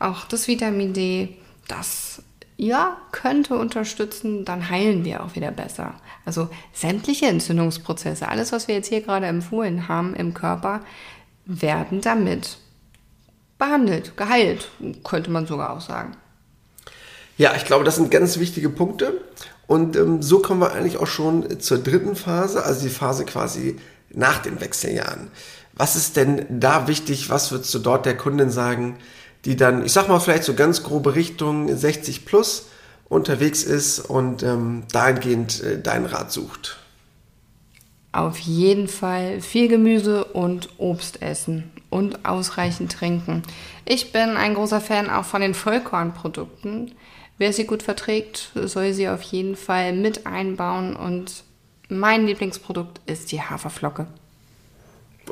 auch 0.00 0.26
das 0.26 0.46
Vitamin 0.48 0.92
D, 0.92 1.34
das 1.66 2.22
ja 2.58 2.98
könnte 3.10 3.56
unterstützen, 3.56 4.44
dann 4.44 4.68
heilen 4.68 5.06
wir 5.06 5.24
auch 5.24 5.34
wieder 5.34 5.50
besser. 5.50 5.94
Also 6.26 6.50
sämtliche 6.74 7.24
Entzündungsprozesse, 7.26 8.28
alles, 8.28 8.52
was 8.52 8.68
wir 8.68 8.74
jetzt 8.74 8.88
hier 8.88 9.00
gerade 9.00 9.26
empfohlen 9.26 9.88
haben 9.88 10.14
im 10.14 10.34
Körper, 10.34 10.82
werden 11.46 12.02
damit 12.02 12.58
behandelt, 13.58 14.16
geheilt, 14.16 14.68
könnte 15.04 15.30
man 15.30 15.46
sogar 15.46 15.70
auch 15.70 15.80
sagen. 15.80 16.16
Ja, 17.36 17.54
ich 17.56 17.64
glaube, 17.64 17.84
das 17.84 17.96
sind 17.96 18.10
ganz 18.10 18.38
wichtige 18.38 18.68
Punkte. 18.68 19.20
Und 19.66 19.96
ähm, 19.96 20.22
so 20.22 20.40
kommen 20.40 20.60
wir 20.60 20.72
eigentlich 20.72 20.96
auch 20.96 21.06
schon 21.06 21.60
zur 21.60 21.78
dritten 21.78 22.16
Phase, 22.16 22.64
also 22.64 22.82
die 22.82 22.88
Phase 22.88 23.24
quasi 23.24 23.76
nach 24.10 24.38
den 24.38 24.60
Wechseljahren. 24.60 25.30
Was 25.74 25.94
ist 25.94 26.16
denn 26.16 26.46
da 26.48 26.88
wichtig? 26.88 27.30
Was 27.30 27.52
würdest 27.52 27.72
du 27.74 27.78
dort 27.78 28.06
der 28.06 28.16
Kundin 28.16 28.50
sagen, 28.50 28.96
die 29.44 29.56
dann, 29.56 29.84
ich 29.84 29.92
sag 29.92 30.08
mal, 30.08 30.18
vielleicht 30.18 30.44
so 30.44 30.54
ganz 30.54 30.82
grobe 30.82 31.14
Richtung 31.14 31.74
60 31.74 32.24
plus 32.24 32.66
unterwegs 33.08 33.62
ist 33.62 34.00
und 34.00 34.42
ähm, 34.42 34.84
dahingehend 34.90 35.62
äh, 35.62 35.80
deinen 35.80 36.06
Rat 36.06 36.32
sucht? 36.32 36.78
Auf 38.10 38.38
jeden 38.38 38.88
Fall 38.88 39.40
viel 39.40 39.68
Gemüse 39.68 40.24
und 40.24 40.70
Obst 40.78 41.22
essen 41.22 41.70
und 41.90 42.24
ausreichend 42.24 42.92
trinken. 42.92 43.42
Ich 43.84 44.12
bin 44.12 44.36
ein 44.36 44.54
großer 44.54 44.80
Fan 44.80 45.10
auch 45.10 45.24
von 45.24 45.40
den 45.40 45.54
Vollkornprodukten. 45.54 46.94
Wer 47.38 47.52
sie 47.52 47.64
gut 47.64 47.82
verträgt, 47.82 48.50
soll 48.54 48.92
sie 48.92 49.08
auf 49.08 49.22
jeden 49.22 49.56
Fall 49.56 49.92
mit 49.92 50.26
einbauen 50.26 50.96
und 50.96 51.44
mein 51.88 52.26
Lieblingsprodukt 52.26 53.00
ist 53.06 53.32
die 53.32 53.40
Haferflocke. 53.40 54.06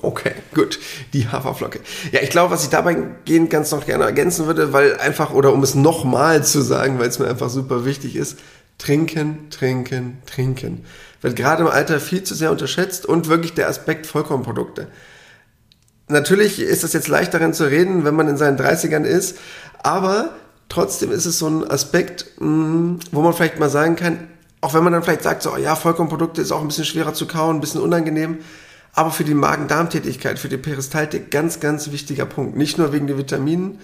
Okay, 0.03 0.33
gut. 0.55 0.79
Die 1.13 1.29
Haferflocke. 1.29 1.81
Ja, 2.13 2.21
ich 2.23 2.31
glaube, 2.31 2.53
was 2.53 2.65
ich 2.65 2.71
dabei 2.71 2.97
gehend 3.25 3.51
ganz 3.51 3.71
noch 3.71 3.87
gerne 3.87 4.05
ergänzen 4.05 4.47
würde, 4.47 4.73
weil 4.73 4.97
einfach, 4.99 5.33
oder 5.33 5.53
um 5.53 5.63
es 5.63 5.75
nochmal 5.75 6.45
zu 6.45 6.61
sagen, 6.63 6.99
weil 6.99 7.09
es 7.09 7.19
mir 7.19 7.29
einfach 7.29 7.49
super 7.49 7.85
wichtig 7.85 8.17
ist, 8.17 8.39
trinken, 8.79 9.49
trinken, 9.51 10.19
trinken. 10.27 10.85
Wird 11.23 11.37
gerade 11.37 11.63
im 11.63 11.69
Alter 11.69 11.99
viel 11.99 12.23
zu 12.23 12.35
sehr 12.35 12.51
unterschätzt 12.51 13.07
und 13.07 13.29
wirklich 13.29 13.55
der 13.55 13.69
Aspekt 13.69 14.07
Vollkornprodukte. 14.07 14.89
Natürlich 16.09 16.61
ist 16.61 16.85
es 16.85 16.93
jetzt 16.93 17.09
leicht 17.09 17.35
darin 17.35 17.53
zu 17.53 17.65
reden, 17.65 18.05
wenn 18.05 18.15
man 18.15 18.29
in 18.29 18.37
seinen 18.37 18.59
30ern 18.59 19.03
ist, 19.03 19.39
aber 19.83 20.31
trotzdem 20.69 21.11
ist 21.11 21.27
es 21.27 21.39
so 21.39 21.49
ein 21.49 21.69
Aspekt, 21.69 22.27
mm, 22.39 22.97
wo 23.11 23.23
man 23.23 23.33
vielleicht 23.33 23.59
mal 23.59 23.71
sagen 23.71 23.97
kann, 23.97 24.29
auch 24.61 24.75
wenn 24.75 24.85
man 24.85 24.93
dann 24.93 25.03
vielleicht 25.03 25.23
sagt, 25.23 25.43
so, 25.43 25.57
ja, 25.57 25.75
Vollkornprodukte 25.75 26.41
ist 26.41 26.53
auch 26.53 26.61
ein 26.61 26.69
bisschen 26.69 26.85
schwerer 26.85 27.15
zu 27.15 27.27
kauen, 27.27 27.57
ein 27.57 27.61
bisschen 27.61 27.81
unangenehm, 27.81 28.39
aber 28.93 29.11
für 29.11 29.25
die 29.25 29.35
Magen-Darm-Tätigkeit, 29.35 30.39
für 30.39 30.49
die 30.49 30.57
Peristaltik 30.57 31.31
ganz, 31.31 31.61
ganz 31.61 31.91
wichtiger 31.91 32.25
Punkt. 32.25 32.57
Nicht 32.57 32.79
nur 32.79 32.93
wegen 32.93 33.07
der 33.07 33.19
Vitaminen 33.19 33.79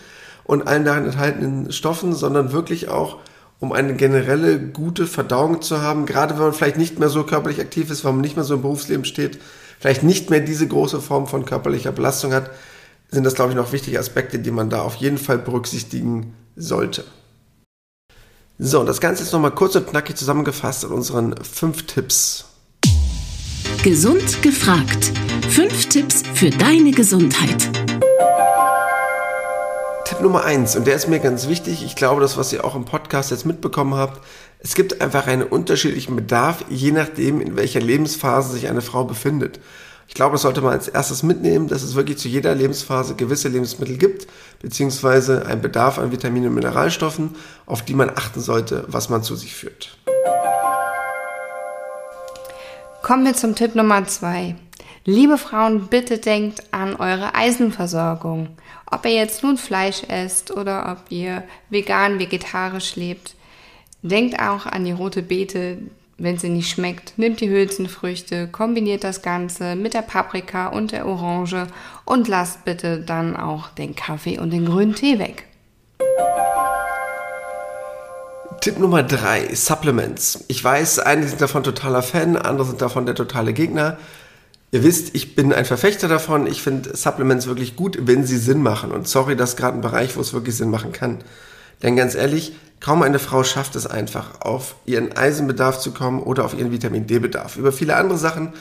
und 0.44 0.66
allen 0.66 0.84
darin 0.84 1.04
enthaltenen 1.04 1.72
Stoffen, 1.72 2.14
sondern 2.14 2.52
wirklich 2.52 2.88
auch, 2.88 3.18
um 3.60 3.72
eine 3.72 3.94
generelle 3.94 4.58
gute 4.58 5.06
Verdauung 5.06 5.60
zu 5.60 5.82
haben, 5.82 6.06
gerade 6.06 6.34
wenn 6.34 6.44
man 6.44 6.52
vielleicht 6.52 6.78
nicht 6.78 6.98
mehr 6.98 7.10
so 7.10 7.24
körperlich 7.24 7.60
aktiv 7.60 7.90
ist, 7.90 8.04
wenn 8.04 8.14
man 8.14 8.22
nicht 8.22 8.36
mehr 8.36 8.44
so 8.44 8.54
im 8.54 8.62
Berufsleben 8.62 9.04
steht, 9.04 9.38
vielleicht 9.82 10.04
nicht 10.04 10.30
mehr 10.30 10.38
diese 10.38 10.68
große 10.68 11.00
Form 11.00 11.26
von 11.26 11.44
körperlicher 11.44 11.90
Belastung 11.90 12.32
hat, 12.32 12.50
sind 13.10 13.24
das, 13.24 13.34
glaube 13.34 13.50
ich, 13.50 13.56
noch 13.56 13.72
wichtige 13.72 13.98
Aspekte, 13.98 14.38
die 14.38 14.52
man 14.52 14.70
da 14.70 14.80
auf 14.80 14.94
jeden 14.94 15.18
Fall 15.18 15.38
berücksichtigen 15.38 16.34
sollte. 16.54 17.04
So, 18.60 18.78
und 18.78 18.86
das 18.86 19.00
Ganze 19.00 19.24
ist 19.24 19.32
nochmal 19.32 19.50
kurz 19.50 19.74
und 19.74 19.88
knackig 19.88 20.16
zusammengefasst 20.16 20.84
in 20.84 20.90
unseren 20.90 21.34
fünf 21.42 21.88
Tipps. 21.88 22.44
Gesund 23.82 24.40
gefragt. 24.40 25.10
Fünf 25.48 25.88
Tipps 25.88 26.22
für 26.32 26.50
deine 26.50 26.92
Gesundheit. 26.92 27.71
Nummer 30.22 30.44
eins, 30.44 30.76
und 30.76 30.86
der 30.86 30.94
ist 30.94 31.08
mir 31.08 31.18
ganz 31.18 31.48
wichtig. 31.48 31.84
Ich 31.84 31.96
glaube, 31.96 32.20
das, 32.20 32.36
was 32.36 32.52
ihr 32.52 32.64
auch 32.64 32.74
im 32.74 32.84
Podcast 32.84 33.30
jetzt 33.30 33.44
mitbekommen 33.44 33.94
habt, 33.94 34.20
es 34.60 34.74
gibt 34.74 35.00
einfach 35.00 35.26
einen 35.26 35.42
unterschiedlichen 35.42 36.14
Bedarf, 36.14 36.64
je 36.68 36.92
nachdem, 36.92 37.40
in 37.40 37.56
welcher 37.56 37.80
Lebensphase 37.80 38.52
sich 38.52 38.68
eine 38.68 38.80
Frau 38.80 39.04
befindet. 39.04 39.58
Ich 40.06 40.14
glaube, 40.14 40.32
das 40.34 40.42
sollte 40.42 40.60
man 40.60 40.72
als 40.72 40.88
erstes 40.88 41.22
mitnehmen, 41.22 41.68
dass 41.68 41.82
es 41.82 41.94
wirklich 41.94 42.18
zu 42.18 42.28
jeder 42.28 42.54
Lebensphase 42.54 43.14
gewisse 43.14 43.48
Lebensmittel 43.48 43.96
gibt, 43.96 44.26
beziehungsweise 44.60 45.46
ein 45.46 45.60
Bedarf 45.60 45.98
an 45.98 46.12
Vitaminen 46.12 46.50
und 46.50 46.54
Mineralstoffen, 46.54 47.34
auf 47.66 47.82
die 47.82 47.94
man 47.94 48.10
achten 48.10 48.40
sollte, 48.40 48.84
was 48.88 49.08
man 49.08 49.22
zu 49.22 49.34
sich 49.34 49.54
führt. 49.54 49.96
Kommen 53.02 53.24
wir 53.24 53.34
zum 53.34 53.56
Tipp 53.56 53.74
Nummer 53.74 54.06
zwei. 54.06 54.54
Liebe 55.04 55.36
Frauen, 55.38 55.88
bitte 55.88 56.18
denkt 56.18 56.62
an 56.72 56.94
eure 56.96 57.34
Eisenversorgung. 57.34 58.48
Ob 58.90 59.04
ihr 59.04 59.14
jetzt 59.14 59.42
nun 59.42 59.58
Fleisch 59.58 60.02
esst 60.08 60.50
oder 60.50 60.92
ob 60.92 61.10
ihr 61.10 61.42
vegan, 61.70 62.18
vegetarisch 62.18 62.96
lebt, 62.96 63.34
Denkt 64.02 64.40
auch 64.40 64.66
an 64.66 64.84
die 64.84 64.90
rote 64.90 65.22
Beete, 65.22 65.78
wenn 66.18 66.36
sie 66.36 66.48
nicht 66.48 66.68
schmeckt. 66.68 67.16
Nimmt 67.18 67.40
die 67.40 67.48
Hülsenfrüchte, 67.48 68.48
kombiniert 68.48 69.04
das 69.04 69.22
Ganze 69.22 69.76
mit 69.76 69.94
der 69.94 70.02
Paprika 70.02 70.66
und 70.66 70.90
der 70.90 71.06
Orange 71.06 71.68
und 72.04 72.26
lasst 72.26 72.64
bitte 72.64 72.98
dann 72.98 73.36
auch 73.36 73.68
den 73.68 73.94
Kaffee 73.94 74.40
und 74.40 74.50
den 74.50 74.66
grünen 74.66 74.96
Tee 74.96 75.20
weg. 75.20 75.44
Tipp 78.60 78.80
Nummer 78.80 79.04
drei: 79.04 79.54
Supplements. 79.54 80.44
Ich 80.48 80.62
weiß, 80.62 80.98
einige 80.98 81.28
sind 81.28 81.40
davon 81.40 81.62
totaler 81.62 82.02
Fan, 82.02 82.36
andere 82.36 82.66
sind 82.66 82.82
davon 82.82 83.06
der 83.06 83.14
totale 83.14 83.52
Gegner. 83.52 83.98
Ihr 84.74 84.82
wisst, 84.82 85.14
ich 85.14 85.34
bin 85.34 85.52
ein 85.52 85.66
Verfechter 85.66 86.08
davon. 86.08 86.46
Ich 86.46 86.62
finde 86.62 86.96
Supplements 86.96 87.46
wirklich 87.46 87.76
gut, 87.76 87.98
wenn 88.00 88.24
sie 88.24 88.38
Sinn 88.38 88.62
machen. 88.62 88.90
Und 88.90 89.06
sorry, 89.06 89.36
das 89.36 89.50
ist 89.50 89.56
gerade 89.56 89.76
ein 89.76 89.82
Bereich, 89.82 90.16
wo 90.16 90.20
es 90.22 90.32
wirklich 90.32 90.56
Sinn 90.56 90.70
machen 90.70 90.92
kann. 90.92 91.18
Denn 91.82 91.94
ganz 91.94 92.14
ehrlich, 92.14 92.56
kaum 92.80 93.02
eine 93.02 93.18
Frau 93.18 93.44
schafft 93.44 93.76
es 93.76 93.86
einfach, 93.86 94.40
auf 94.40 94.76
ihren 94.86 95.14
Eisenbedarf 95.14 95.78
zu 95.78 95.92
kommen 95.92 96.22
oder 96.22 96.46
auf 96.46 96.54
ihren 96.54 96.72
Vitamin 96.72 97.06
D-Bedarf. 97.06 97.56
Über 97.58 97.70
viele 97.70 97.96
andere 97.96 98.16
Sachen 98.16 98.54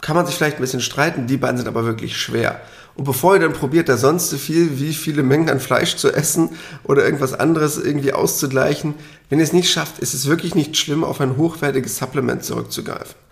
kann 0.00 0.16
man 0.16 0.24
sich 0.24 0.34
vielleicht 0.34 0.56
ein 0.56 0.62
bisschen 0.62 0.80
streiten, 0.80 1.26
die 1.26 1.36
beiden 1.36 1.58
sind 1.58 1.68
aber 1.68 1.84
wirklich 1.84 2.16
schwer. 2.16 2.62
Und 2.94 3.04
bevor 3.04 3.34
ihr 3.34 3.40
dann 3.40 3.52
probiert, 3.52 3.90
da 3.90 3.98
sonst 3.98 4.30
so 4.30 4.38
viel, 4.38 4.78
wie 4.78 4.94
viele 4.94 5.22
Mengen 5.22 5.50
an 5.50 5.60
Fleisch 5.60 5.96
zu 5.96 6.10
essen 6.10 6.50
oder 6.84 7.04
irgendwas 7.04 7.34
anderes 7.34 7.76
irgendwie 7.76 8.14
auszugleichen, 8.14 8.94
wenn 9.28 9.40
ihr 9.40 9.44
es 9.44 9.52
nicht 9.52 9.70
schafft, 9.70 9.98
ist 9.98 10.14
es 10.14 10.26
wirklich 10.26 10.54
nicht 10.54 10.76
schlimm, 10.78 11.04
auf 11.04 11.20
ein 11.20 11.36
hochwertiges 11.36 11.98
Supplement 11.98 12.44
zurückzugreifen. 12.44 13.23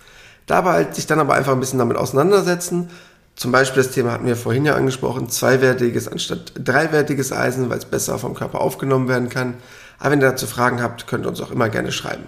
Dabei 0.46 0.72
halt 0.72 0.94
sich 0.94 1.07
dann 1.07 1.20
aber 1.20 1.35
einfach 1.35 1.52
ein 1.52 1.61
bisschen 1.61 1.78
damit 1.78 1.96
auseinandersetzen, 1.96 2.90
zum 3.35 3.50
Beispiel 3.50 3.83
das 3.83 3.92
Thema 3.92 4.12
hatten 4.12 4.26
wir 4.26 4.37
vorhin 4.37 4.64
ja 4.64 4.74
angesprochen, 4.74 5.28
zweiwertiges 5.28 6.07
anstatt 6.07 6.52
dreiwertiges 6.57 7.33
Eisen, 7.33 7.70
weil 7.70 7.78
es 7.78 7.87
besser 7.87 8.18
vom 8.18 8.35
Körper 8.35 8.61
aufgenommen 8.61 9.09
werden 9.09 9.31
kann. 9.31 9.55
Aber 9.98 10.11
wenn 10.11 10.20
ihr 10.20 10.31
dazu 10.31 10.46
Fragen 10.46 10.83
habt, 10.83 11.07
könnt 11.07 11.24
ihr 11.24 11.28
uns 11.28 11.40
auch 11.40 11.50
immer 11.50 11.68
gerne 11.68 11.92
schreiben. 11.92 12.26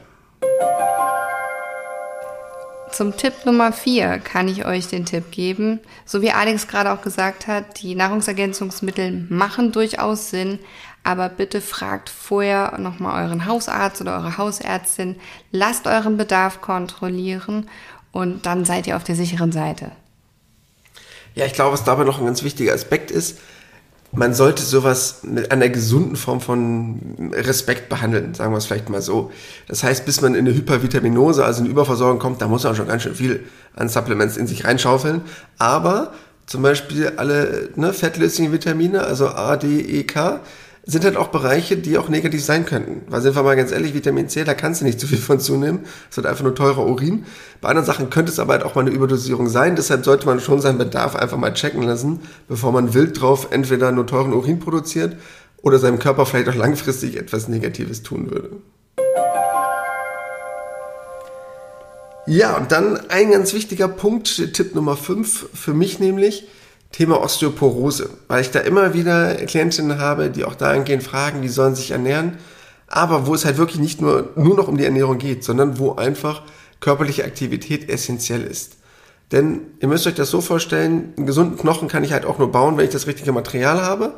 Zum 2.90 3.16
Tipp 3.16 3.33
Nummer 3.44 3.72
4 3.72 4.20
kann 4.20 4.46
ich 4.46 4.66
euch 4.66 4.87
den 4.87 5.05
Tipp 5.05 5.33
geben. 5.33 5.81
So 6.07 6.22
wie 6.22 6.31
Alex 6.31 6.68
gerade 6.68 6.92
auch 6.92 7.03
gesagt 7.03 7.48
hat, 7.48 7.83
die 7.83 7.96
Nahrungsergänzungsmittel 7.96 9.27
machen 9.29 9.72
durchaus 9.72 10.31
Sinn, 10.31 10.61
aber 11.03 11.29
bitte 11.29 11.61
fragt 11.61 12.09
vorher 12.09 12.79
nochmal 12.79 13.24
euren 13.24 13.46
Hausarzt 13.46 14.00
oder 14.00 14.16
eure 14.16 14.38
Hausärztin, 14.38 15.16
lasst 15.50 15.88
euren 15.88 16.16
Bedarf 16.16 16.61
kontrollieren 16.61 17.68
und 18.14 18.46
dann 18.46 18.64
seid 18.64 18.87
ihr 18.87 18.96
auf 18.96 19.05
der 19.05 19.16
sicheren 19.16 19.53
Seite. 19.53 19.90
Ja, 21.35 21.44
ich 21.46 21.53
glaube, 21.53 21.72
was 21.72 21.83
dabei 21.83 22.05
noch 22.05 22.20
ein 22.20 22.24
ganz 22.24 22.44
wichtiger 22.44 22.72
Aspekt 22.72 23.11
ist, 23.11 23.38
man 24.12 24.33
sollte 24.33 24.62
sowas 24.62 25.22
mit 25.24 25.50
einer 25.50 25.68
gesunden 25.68 26.14
Form 26.14 26.40
von 26.40 27.33
Respekt 27.33 27.88
behandeln, 27.88 28.33
sagen 28.33 28.53
wir 28.53 28.59
es 28.59 28.66
vielleicht 28.66 28.88
mal 28.88 29.03
so. 29.03 29.33
Das 29.66 29.83
heißt, 29.83 30.07
bis 30.07 30.20
man 30.20 30.37
in 30.37 30.46
eine 30.46 30.55
Hypervitaminose, 30.55 31.44
also 31.44 31.62
eine 31.62 31.68
Überversorgung 31.68 32.20
kommt, 32.20 32.40
da 32.40 32.46
muss 32.46 32.62
man 32.62 32.77
schon 32.77 32.87
ganz 32.87 33.03
schön 33.03 33.16
viel 33.16 33.44
an 33.74 33.88
Supplements 33.88 34.37
in 34.37 34.46
sich 34.46 34.64
reinschaufeln. 34.64 35.22
Aber 35.59 36.12
zum 36.46 36.62
Beispiel 36.62 37.14
alle 37.16 37.70
ne, 37.74 37.92
fettlöslichen 37.92 38.53
Vitamine, 38.53 39.03
also 39.03 39.31
A, 39.31 39.57
D, 39.57 39.81
E, 39.81 40.05
K, 40.05 40.38
sind 40.87 41.05
halt 41.05 41.16
auch 41.16 41.29
Bereiche, 41.29 41.77
die 41.77 41.97
auch 41.97 42.09
negativ 42.09 42.44
sein 42.44 42.66
könnten. 42.66 43.03
Weil 43.09 43.23
sind 43.23 43.35
wir 43.35 43.42
mal 43.42 43.57
ganz 43.57 43.73
ehrlich, 43.73 43.94
Vitamin 43.94 44.29
C, 44.29 44.44
da 44.44 44.55
kannst 44.55 44.81
du 44.81 44.85
nicht 44.85 45.01
zu 45.01 45.07
viel 45.07 45.18
von 45.18 45.40
zunehmen. 45.40 45.81
Es 46.11 46.16
wird 46.16 46.27
einfach 46.27 46.44
nur 46.44 46.55
teurer 46.55 46.85
Urin. 46.87 47.25
Bei 47.61 47.68
anderen 47.68 47.87
Sachen 47.87 48.11
könnte 48.11 48.31
es 48.31 48.38
aber 48.38 48.53
halt 48.53 48.64
auch 48.64 48.75
mal 48.75 48.83
eine 48.83 48.90
Überdosierung 48.90 49.49
sein. 49.49 49.77
Deshalb 49.77 50.05
sollte 50.05 50.27
man 50.27 50.40
schon 50.40 50.61
seinen 50.61 50.79
Bedarf 50.79 51.16
einfach 51.16 51.38
mal 51.38 51.55
checken 51.55 51.83
lassen, 51.83 52.20
bevor 52.49 52.73
man 52.73 52.92
wild 52.92 53.20
drauf 53.20 53.49
entweder 53.51 53.92
nur 53.92 54.07
teuren 54.07 54.35
Urin 54.35 54.61
produziert 54.61 55.16
oder 55.62 55.79
seinem 55.79 55.99
Körper 55.99 56.27
vielleicht 56.27 56.49
auch 56.51 56.55
langfristig 56.55 57.16
etwas 57.16 57.49
Negatives 57.49 58.03
tun 58.03 58.31
würde. 58.31 58.51
Ja, 62.27 62.57
und 62.57 62.73
dann 62.73 63.11
ein 63.11 63.31
ganz 63.31 63.53
wichtiger 63.53 63.88
Punkt, 63.88 64.55
Tipp 64.55 64.75
Nummer 64.75 64.97
5 64.97 65.49
für 65.55 65.75
mich 65.75 65.99
nämlich, 65.99 66.47
Thema 66.94 67.20
Osteoporose, 67.20 68.09
weil 68.28 68.42
ich 68.42 68.52
da 68.52 68.61
immer 68.61 68.94
wieder 68.94 69.35
Klientinnen 69.35 69.98
habe, 69.98 70.30
die 70.30 70.44
auch 70.44 70.54
dahingehend 70.54 71.02
fragen, 71.02 71.42
wie 71.42 71.48
sollen 71.48 71.74
sich 71.74 71.90
ernähren, 71.90 72.38
aber 72.87 73.26
wo 73.26 73.35
es 73.35 73.44
halt 73.44 73.57
wirklich 73.57 73.80
nicht 73.80 74.00
nur, 74.00 74.28
nur 74.37 74.54
noch 74.54 74.68
um 74.68 74.76
die 74.76 74.85
Ernährung 74.85 75.18
geht, 75.18 75.42
sondern 75.42 75.80
wo 75.80 75.96
einfach 75.96 76.42
körperliche 76.78 77.24
Aktivität 77.24 77.88
essentiell 77.88 78.44
ist. 78.44 78.76
Denn 79.33 79.62
ihr 79.80 79.88
müsst 79.88 80.07
euch 80.07 80.14
das 80.14 80.30
so 80.30 80.40
vorstellen, 80.40 81.12
einen 81.16 81.26
gesunden 81.26 81.59
Knochen 81.59 81.88
kann 81.88 82.04
ich 82.04 82.12
halt 82.12 82.26
auch 82.26 82.38
nur 82.38 82.52
bauen, 82.52 82.76
wenn 82.76 82.85
ich 82.85 82.92
das 82.92 83.09
richtige 83.09 83.33
Material 83.33 83.83
habe, 83.83 84.14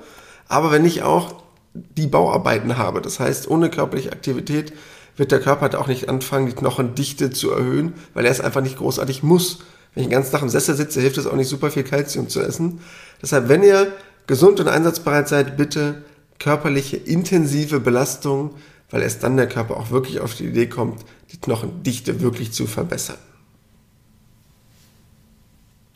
aber 0.46 0.70
wenn 0.70 0.84
ich 0.84 1.02
auch 1.02 1.36
die 1.72 2.08
Bauarbeiten 2.08 2.76
habe. 2.76 3.00
Das 3.00 3.20
heißt, 3.20 3.48
ohne 3.48 3.70
körperliche 3.70 4.12
Aktivität 4.12 4.74
wird 5.16 5.32
der 5.32 5.40
Körper 5.40 5.62
halt 5.62 5.76
auch 5.76 5.86
nicht 5.86 6.10
anfangen, 6.10 6.46
die 6.46 6.52
Knochendichte 6.52 7.30
zu 7.30 7.52
erhöhen, 7.52 7.94
weil 8.12 8.26
er 8.26 8.32
es 8.32 8.42
einfach 8.42 8.60
nicht 8.60 8.76
großartig 8.76 9.22
muss. 9.22 9.60
Wenn 9.96 10.02
ich 10.02 10.08
den 10.10 10.14
ganzen 10.14 10.32
Tag 10.32 10.42
im 10.42 10.50
Sessel 10.50 10.76
sitze, 10.76 11.00
hilft 11.00 11.16
es 11.16 11.26
auch 11.26 11.36
nicht 11.36 11.48
super 11.48 11.70
viel 11.70 11.82
Kalzium 11.82 12.28
zu 12.28 12.42
essen. 12.42 12.80
Deshalb, 13.22 13.48
wenn 13.48 13.62
ihr 13.62 13.94
gesund 14.26 14.60
und 14.60 14.68
einsatzbereit 14.68 15.26
seid, 15.26 15.56
bitte 15.56 16.04
körperliche 16.38 16.98
intensive 16.98 17.80
Belastung, 17.80 18.50
weil 18.90 19.00
erst 19.00 19.22
dann 19.22 19.38
der 19.38 19.48
Körper 19.48 19.78
auch 19.78 19.90
wirklich 19.90 20.20
auf 20.20 20.34
die 20.34 20.44
Idee 20.44 20.66
kommt, 20.66 21.02
die 21.32 21.40
Knochendichte 21.40 22.20
wirklich 22.20 22.52
zu 22.52 22.66
verbessern. 22.66 23.16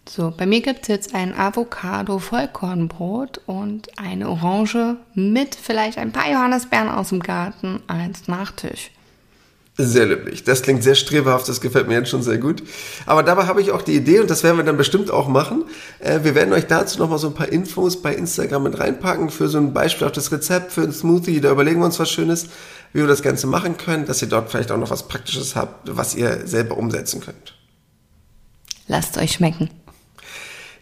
So, 0.08 0.32
bei 0.34 0.46
mir 0.46 0.62
gibt 0.62 0.80
es 0.82 0.88
jetzt 0.88 1.14
ein 1.14 1.34
Avocado-Vollkornbrot 1.34 3.42
und 3.44 3.98
eine 3.98 4.30
Orange 4.30 4.96
mit 5.14 5.54
vielleicht 5.54 5.98
ein 5.98 6.12
paar 6.12 6.30
Johannisbeeren 6.30 6.88
aus 6.88 7.10
dem 7.10 7.20
Garten 7.20 7.82
als 7.86 8.28
Nachtisch. 8.28 8.92
Sehr 9.82 10.06
löblich. 10.06 10.44
Das 10.44 10.60
klingt 10.60 10.82
sehr 10.82 10.94
streberhaft, 10.94 11.48
das 11.48 11.60
gefällt 11.60 11.88
mir 11.88 11.94
jetzt 11.94 12.10
schon 12.10 12.22
sehr 12.22 12.36
gut. 12.36 12.62
Aber 13.06 13.22
dabei 13.22 13.46
habe 13.46 13.62
ich 13.62 13.70
auch 13.70 13.80
die 13.80 13.96
Idee, 13.96 14.20
und 14.20 14.28
das 14.28 14.42
werden 14.42 14.58
wir 14.58 14.64
dann 14.64 14.76
bestimmt 14.76 15.10
auch 15.10 15.26
machen. 15.26 15.64
Äh, 16.00 16.20
wir 16.22 16.34
werden 16.34 16.52
euch 16.52 16.66
dazu 16.66 16.98
nochmal 16.98 17.18
so 17.18 17.28
ein 17.28 17.34
paar 17.34 17.48
Infos 17.48 18.02
bei 18.02 18.14
Instagram 18.14 18.64
mit 18.64 18.78
reinpacken 18.78 19.30
für 19.30 19.48
so 19.48 19.58
ein 19.58 19.72
Beispiel 19.72 20.06
auf 20.06 20.12
das 20.12 20.32
Rezept 20.32 20.72
für 20.72 20.82
ein 20.82 20.92
Smoothie. 20.92 21.40
Da 21.40 21.50
überlegen 21.50 21.80
wir 21.80 21.86
uns 21.86 21.98
was 21.98 22.10
Schönes, 22.10 22.48
wie 22.92 23.00
wir 23.00 23.06
das 23.06 23.22
Ganze 23.22 23.46
machen 23.46 23.78
können, 23.78 24.04
dass 24.04 24.20
ihr 24.20 24.28
dort 24.28 24.50
vielleicht 24.50 24.70
auch 24.70 24.76
noch 24.76 24.90
was 24.90 25.08
Praktisches 25.08 25.56
habt, 25.56 25.96
was 25.96 26.14
ihr 26.14 26.46
selber 26.46 26.76
umsetzen 26.76 27.20
könnt. 27.20 27.54
Lasst 28.86 29.16
euch 29.16 29.32
schmecken. 29.32 29.70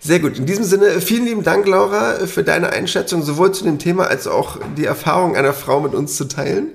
Sehr 0.01 0.21
gut. 0.21 0.39
In 0.39 0.47
diesem 0.47 0.65
Sinne, 0.65 1.01
vielen 1.01 1.25
lieben 1.25 1.43
Dank, 1.43 1.67
Laura, 1.67 2.27
für 2.27 2.45
deine 2.45 2.71
Einschätzung 2.71 3.23
sowohl 3.23 3.53
zu 3.53 3.65
dem 3.65 3.79
Thema 3.79 4.07
als 4.07 4.27
auch 4.27 4.59
die 4.77 4.85
Erfahrung 4.85 5.37
einer 5.37 5.53
Frau 5.53 5.81
mit 5.81 5.93
uns 5.93 6.17
zu 6.17 6.27
teilen. 6.27 6.69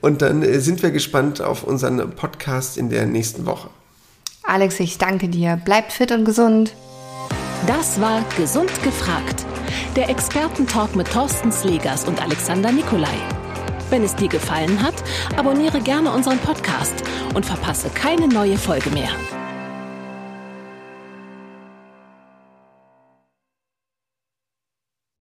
Und 0.00 0.22
dann 0.22 0.42
äh, 0.42 0.60
sind 0.60 0.82
wir 0.82 0.90
gespannt 0.90 1.40
auf 1.40 1.64
unseren 1.64 2.10
Podcast 2.12 2.78
in 2.78 2.90
der 2.90 3.06
nächsten 3.06 3.46
Woche. 3.46 3.70
Alex, 4.42 4.80
ich 4.80 4.98
danke 4.98 5.28
dir. 5.28 5.56
Bleibt 5.56 5.92
fit 5.92 6.12
und 6.12 6.24
gesund. 6.24 6.74
Das 7.66 8.00
war 8.00 8.24
Gesund 8.36 8.70
gefragt. 8.82 9.44
Der 9.96 10.08
Expertentalk 10.08 10.94
mit 10.94 11.10
Thorsten 11.10 11.50
Slegers 11.52 12.04
und 12.04 12.22
Alexander 12.22 12.72
Nikolai. 12.72 13.16
Wenn 13.90 14.04
es 14.04 14.14
dir 14.14 14.28
gefallen 14.28 14.82
hat, 14.82 14.94
abonniere 15.36 15.80
gerne 15.80 16.12
unseren 16.12 16.38
Podcast 16.38 16.94
und 17.34 17.44
verpasse 17.44 17.88
keine 17.90 18.28
neue 18.28 18.56
Folge 18.56 18.90
mehr. 18.90 19.10